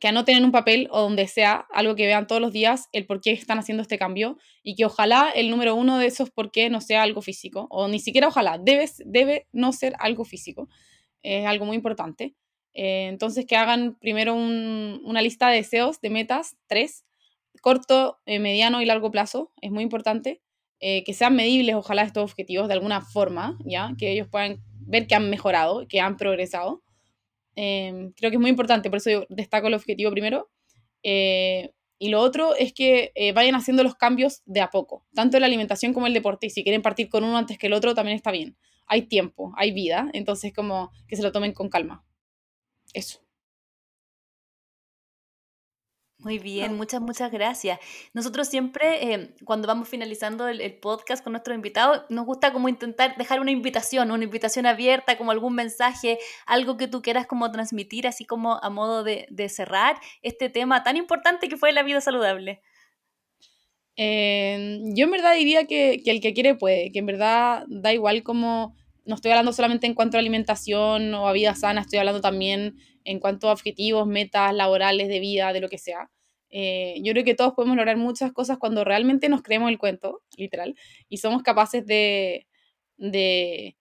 que 0.00 0.08
anoten 0.08 0.38
en 0.38 0.44
un 0.44 0.52
papel 0.52 0.88
o 0.90 1.02
donde 1.02 1.28
sea 1.28 1.66
algo 1.70 1.94
que 1.94 2.06
vean 2.06 2.26
todos 2.26 2.40
los 2.40 2.50
días 2.50 2.88
el 2.92 3.04
por 3.04 3.20
qué 3.20 3.32
están 3.32 3.58
haciendo 3.58 3.82
este 3.82 3.98
cambio 3.98 4.38
y 4.62 4.74
que 4.74 4.86
ojalá 4.86 5.30
el 5.34 5.50
número 5.50 5.74
uno 5.74 5.98
de 5.98 6.06
esos 6.06 6.30
por 6.30 6.50
qué 6.50 6.70
no 6.70 6.80
sea 6.80 7.02
algo 7.02 7.20
físico 7.20 7.66
o 7.70 7.88
ni 7.88 8.00
siquiera 8.00 8.28
ojalá, 8.28 8.56
debe, 8.56 8.88
debe 9.04 9.46
no 9.52 9.72
ser 9.74 9.92
algo 9.98 10.24
físico. 10.24 10.70
Es 11.22 11.44
algo 11.44 11.66
muy 11.66 11.76
importante. 11.76 12.34
Eh, 12.72 13.08
entonces, 13.08 13.44
que 13.44 13.56
hagan 13.56 13.98
primero 13.98 14.34
una 14.34 15.20
lista 15.20 15.50
de 15.50 15.56
deseos, 15.56 16.00
de 16.00 16.08
metas, 16.08 16.56
tres, 16.68 17.04
corto, 17.60 18.18
eh, 18.24 18.38
mediano 18.38 18.80
y 18.80 18.86
largo 18.86 19.10
plazo, 19.10 19.52
es 19.60 19.70
muy 19.70 19.82
importante. 19.82 20.40
Eh, 20.80 21.04
que 21.04 21.12
sean 21.12 21.36
medibles, 21.36 21.74
ojalá, 21.74 22.02
estos 22.02 22.22
objetivos 22.22 22.68
de 22.68 22.74
alguna 22.74 23.02
forma, 23.02 23.58
¿ya? 23.66 23.92
Que 23.98 24.12
ellos 24.12 24.28
puedan 24.28 24.62
ver 24.86 25.06
que 25.06 25.16
han 25.16 25.28
mejorado, 25.28 25.86
que 25.86 26.00
han 26.00 26.16
progresado. 26.16 26.82
Creo 28.16 28.30
que 28.30 28.36
es 28.36 28.40
muy 28.40 28.50
importante, 28.50 28.90
por 28.90 28.98
eso 28.98 29.10
yo 29.10 29.26
destaco 29.28 29.66
el 29.66 29.74
objetivo 29.74 30.10
primero. 30.10 30.50
y 31.02 32.08
lo 32.10 32.20
otro 32.20 32.54
es 32.54 32.72
que 32.72 33.12
vayan 33.34 33.54
haciendo 33.56 33.82
los 33.82 33.96
cambios 33.96 34.42
de 34.46 34.60
a 34.60 34.70
poco, 34.70 35.04
tanto 35.14 35.36
en 35.36 35.40
la 35.40 35.46
alimentación 35.48 35.92
como 35.92 36.06
en 36.06 36.10
el 36.10 36.14
deporte. 36.14 36.46
Y 36.46 36.50
si 36.50 36.62
quieren 36.62 36.82
partir 36.82 37.08
con 37.08 37.24
uno 37.24 37.36
antes 37.36 37.58
que 37.58 37.66
el 37.66 37.72
otro, 37.72 37.94
también 37.94 38.16
está 38.16 38.30
bien. 38.30 38.56
Hay 38.86 39.02
tiempo, 39.02 39.52
hay 39.56 39.72
vida, 39.72 40.08
entonces 40.12 40.52
como 40.54 40.92
que 41.08 41.16
se 41.16 41.22
lo 41.22 41.32
tomen 41.32 41.52
con 41.52 41.68
calma. 41.68 42.04
Eso. 42.94 43.20
Muy 46.20 46.40
bien, 46.40 46.76
muchas, 46.76 47.00
muchas 47.00 47.30
gracias. 47.30 47.78
Nosotros 48.12 48.48
siempre, 48.48 49.12
eh, 49.12 49.30
cuando 49.44 49.68
vamos 49.68 49.88
finalizando 49.88 50.48
el, 50.48 50.74
podcast 50.74 51.22
con 51.22 51.32
nuestros 51.32 51.54
invitados, 51.54 52.02
nos 52.08 52.26
gusta 52.26 52.52
como 52.52 52.68
intentar 52.68 53.16
dejar 53.16 53.38
una 53.40 53.52
invitación, 53.52 54.10
una 54.10 54.24
invitación 54.24 54.66
abierta, 54.66 55.16
como 55.16 55.30
algún 55.30 55.54
mensaje, 55.54 56.18
algo 56.44 56.76
que 56.76 56.88
tú 56.88 57.02
quieras 57.02 57.28
como 57.28 57.52
transmitir, 57.52 58.08
así 58.08 58.24
como 58.24 58.58
a 58.60 58.68
modo 58.68 59.04
de, 59.04 59.28
cerrar 59.48 60.00
este 60.22 60.50
tema 60.50 60.82
tan 60.82 60.96
importante 60.96 61.48
que 61.48 61.56
fue 61.56 61.72
la 61.72 61.84
vida 61.84 62.00
saludable. 62.00 62.62
Eh, 63.94 64.80
yo 64.96 65.04
en 65.04 65.10
verdad 65.12 65.34
diría 65.34 65.66
que, 65.66 66.02
que 66.04 66.10
el 66.10 66.20
que 66.20 66.34
quiere 66.34 66.56
puede, 66.56 66.90
que 66.90 66.98
en 66.98 67.06
verdad 67.06 67.64
da 67.68 67.92
igual 67.92 68.24
como 68.24 68.74
no 69.08 69.14
estoy 69.14 69.30
hablando 69.30 69.52
solamente 69.52 69.86
en 69.86 69.94
cuanto 69.94 70.18
a 70.18 70.20
alimentación 70.20 71.14
o 71.14 71.28
a 71.28 71.32
vida 71.32 71.54
sana, 71.54 71.80
estoy 71.80 71.98
hablando 71.98 72.20
también 72.20 72.76
en 73.08 73.20
cuanto 73.20 73.48
a 73.48 73.52
objetivos, 73.52 74.06
metas 74.06 74.54
laborales, 74.54 75.08
de 75.08 75.18
vida, 75.18 75.54
de 75.54 75.60
lo 75.60 75.70
que 75.70 75.78
sea. 75.78 76.10
Eh, 76.50 76.96
yo 77.02 77.12
creo 77.12 77.24
que 77.24 77.34
todos 77.34 77.54
podemos 77.54 77.76
lograr 77.76 77.96
muchas 77.96 78.32
cosas 78.32 78.58
cuando 78.58 78.84
realmente 78.84 79.30
nos 79.30 79.42
creemos 79.42 79.70
el 79.70 79.78
cuento, 79.78 80.22
literal, 80.36 80.76
y 81.08 81.16
somos 81.16 81.42
capaces 81.42 81.86
de, 81.86 82.46
de, 82.98 83.74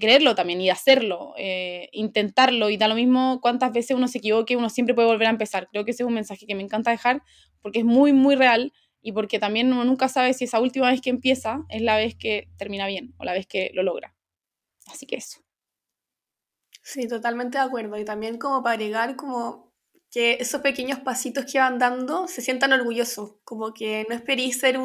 creerlo 0.00 0.34
también 0.34 0.60
y 0.60 0.64
de 0.64 0.72
hacerlo, 0.72 1.34
eh, 1.38 1.88
intentarlo, 1.92 2.70
y 2.70 2.76
da 2.76 2.88
lo 2.88 2.96
mismo 2.96 3.38
cuántas 3.40 3.72
veces 3.72 3.96
uno 3.96 4.08
se 4.08 4.18
equivoque, 4.18 4.56
uno 4.56 4.68
siempre 4.68 4.96
puede 4.96 5.08
volver 5.08 5.28
a 5.28 5.30
empezar. 5.30 5.68
Creo 5.70 5.84
que 5.84 5.92
ese 5.92 6.02
es 6.02 6.08
un 6.08 6.14
mensaje 6.14 6.44
que 6.44 6.56
me 6.56 6.62
encanta 6.62 6.90
dejar 6.90 7.22
porque 7.62 7.80
es 7.80 7.84
muy, 7.84 8.12
muy 8.12 8.34
real 8.34 8.72
y 9.00 9.12
porque 9.12 9.38
también 9.38 9.72
uno 9.72 9.84
nunca 9.84 10.08
sabe 10.08 10.32
si 10.34 10.44
esa 10.44 10.58
última 10.58 10.90
vez 10.90 11.00
que 11.00 11.10
empieza 11.10 11.64
es 11.68 11.82
la 11.82 11.96
vez 11.96 12.16
que 12.16 12.48
termina 12.56 12.88
bien 12.88 13.14
o 13.18 13.24
la 13.24 13.32
vez 13.32 13.46
que 13.46 13.70
lo 13.74 13.84
logra. 13.84 14.16
Así 14.88 15.06
que 15.06 15.16
eso. 15.16 15.45
Sí, 16.86 17.08
totalmente 17.08 17.58
de 17.58 17.64
acuerdo. 17.64 17.98
Y 17.98 18.04
también 18.04 18.38
como 18.38 18.62
para 18.62 18.74
agregar 18.74 19.16
como 19.16 19.72
que 20.08 20.34
esos 20.34 20.60
pequeños 20.60 21.00
pasitos 21.00 21.44
que 21.44 21.58
van 21.58 21.80
dando 21.80 22.28
se 22.28 22.42
sientan 22.42 22.72
orgullosos, 22.72 23.32
como 23.42 23.74
que 23.74 24.06
no 24.08 24.14
esperéis 24.14 24.60
ser 24.60 24.78
un, 24.78 24.84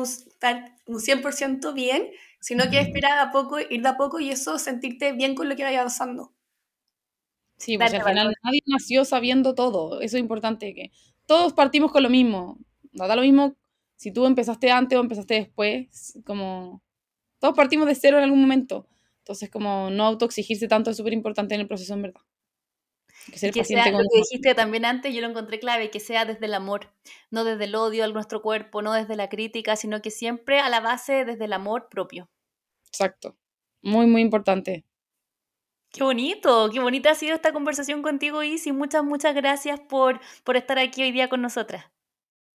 un 0.88 1.00
100% 1.00 1.74
bien, 1.74 2.10
sino 2.40 2.72
que 2.72 2.80
esperar 2.80 3.20
a 3.20 3.32
poco, 3.32 3.60
ir 3.60 3.84
de 3.84 3.88
a 3.88 3.98
poco 3.98 4.20
y 4.20 4.32
eso 4.32 4.58
sentirte 4.58 5.12
bien 5.14 5.36
con 5.36 5.48
lo 5.48 5.56
que 5.56 5.64
vaya 5.64 5.84
pasando. 5.84 6.34
Sí, 7.58 7.78
pues 7.78 7.94
al 7.94 8.02
final 8.04 8.34
nadie 8.44 8.62
nació 8.66 9.06
sabiendo 9.06 9.54
todo, 9.54 10.02
eso 10.02 10.18
es 10.18 10.22
importante, 10.22 10.74
que 10.74 10.90
todos 11.28 11.54
partimos 11.54 11.92
con 11.92 12.02
lo 12.02 12.10
mismo, 12.10 12.58
no 12.94 13.08
da 13.08 13.16
lo 13.16 13.22
mismo 13.22 13.56
si 13.96 14.12
tú 14.12 14.26
empezaste 14.26 14.72
antes 14.72 14.98
o 14.98 15.02
empezaste 15.02 15.36
después, 15.36 16.18
como 16.26 16.82
todos 17.38 17.56
partimos 17.56 17.86
de 17.86 17.94
cero 17.94 18.18
en 18.18 18.24
algún 18.24 18.42
momento. 18.42 18.88
Entonces, 19.22 19.50
como 19.50 19.90
no 19.92 20.06
autoexigirse 20.06 20.68
tanto 20.68 20.92
es 20.92 20.98
súper 20.98 21.14
importante 21.14 21.56
en 21.56 21.62
el 21.62 21.68
proceso, 21.68 21.94
en 21.94 22.02
verdad. 22.02 22.22
Que, 23.32 23.38
ser 23.38 23.54
que 23.54 23.64
sea, 23.64 23.86
lo 23.92 24.00
que 24.00 24.18
dijiste 24.18 24.56
también 24.56 24.84
antes, 24.84 25.14
yo 25.14 25.22
lo 25.22 25.28
encontré 25.28 25.60
clave, 25.60 25.92
que 25.92 26.00
sea 26.00 26.26
desde 26.26 26.48
el 26.48 26.56
amor, 26.56 26.92
no 27.30 27.44
desde 27.44 27.66
el 27.66 27.76
odio 27.76 28.04
a 28.04 28.08
nuestro 28.08 28.42
cuerpo, 28.42 28.82
no 28.82 28.94
desde 28.94 29.16
la 29.16 29.30
crítica, 29.30 29.76
sino 29.76 30.02
que 30.02 30.10
siempre 30.10 30.60
a 30.60 30.70
la 30.70 30.80
base 30.80 31.24
desde 31.24 31.46
el 31.46 31.54
amor 31.54 31.88
propio. 31.90 32.30
Exacto. 32.88 33.38
Muy, 33.84 34.08
muy 34.08 34.22
importante. 34.22 34.86
Qué 35.92 36.04
bonito, 36.04 36.70
qué 36.72 36.80
bonita 36.80 37.12
ha 37.12 37.16
sido 37.16 37.36
esta 37.36 37.52
conversación 37.52 38.02
contigo, 38.02 38.44
Isi. 38.44 38.72
Muchas, 38.72 39.04
muchas 39.04 39.36
gracias 39.36 39.80
por, 39.80 40.20
por 40.44 40.56
estar 40.56 40.80
aquí 40.80 41.04
hoy 41.04 41.12
día 41.12 41.30
con 41.30 41.42
nosotras. 41.42 41.86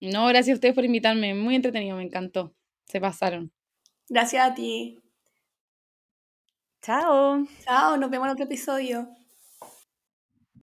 No, 0.00 0.26
gracias 0.26 0.54
a 0.54 0.56
ustedes 0.56 0.74
por 0.74 0.84
invitarme. 0.84 1.34
Muy 1.34 1.54
entretenido, 1.54 1.96
me 1.96 2.02
encantó. 2.02 2.54
Se 2.86 3.00
pasaron. 3.00 3.52
Gracias 4.08 4.50
a 4.50 4.54
ti. 4.54 4.98
Chao. 6.86 7.44
Chao, 7.64 7.96
nos 7.96 8.08
vemos 8.10 8.28
en 8.28 8.32
otro 8.34 8.44
episodio. 8.44 9.08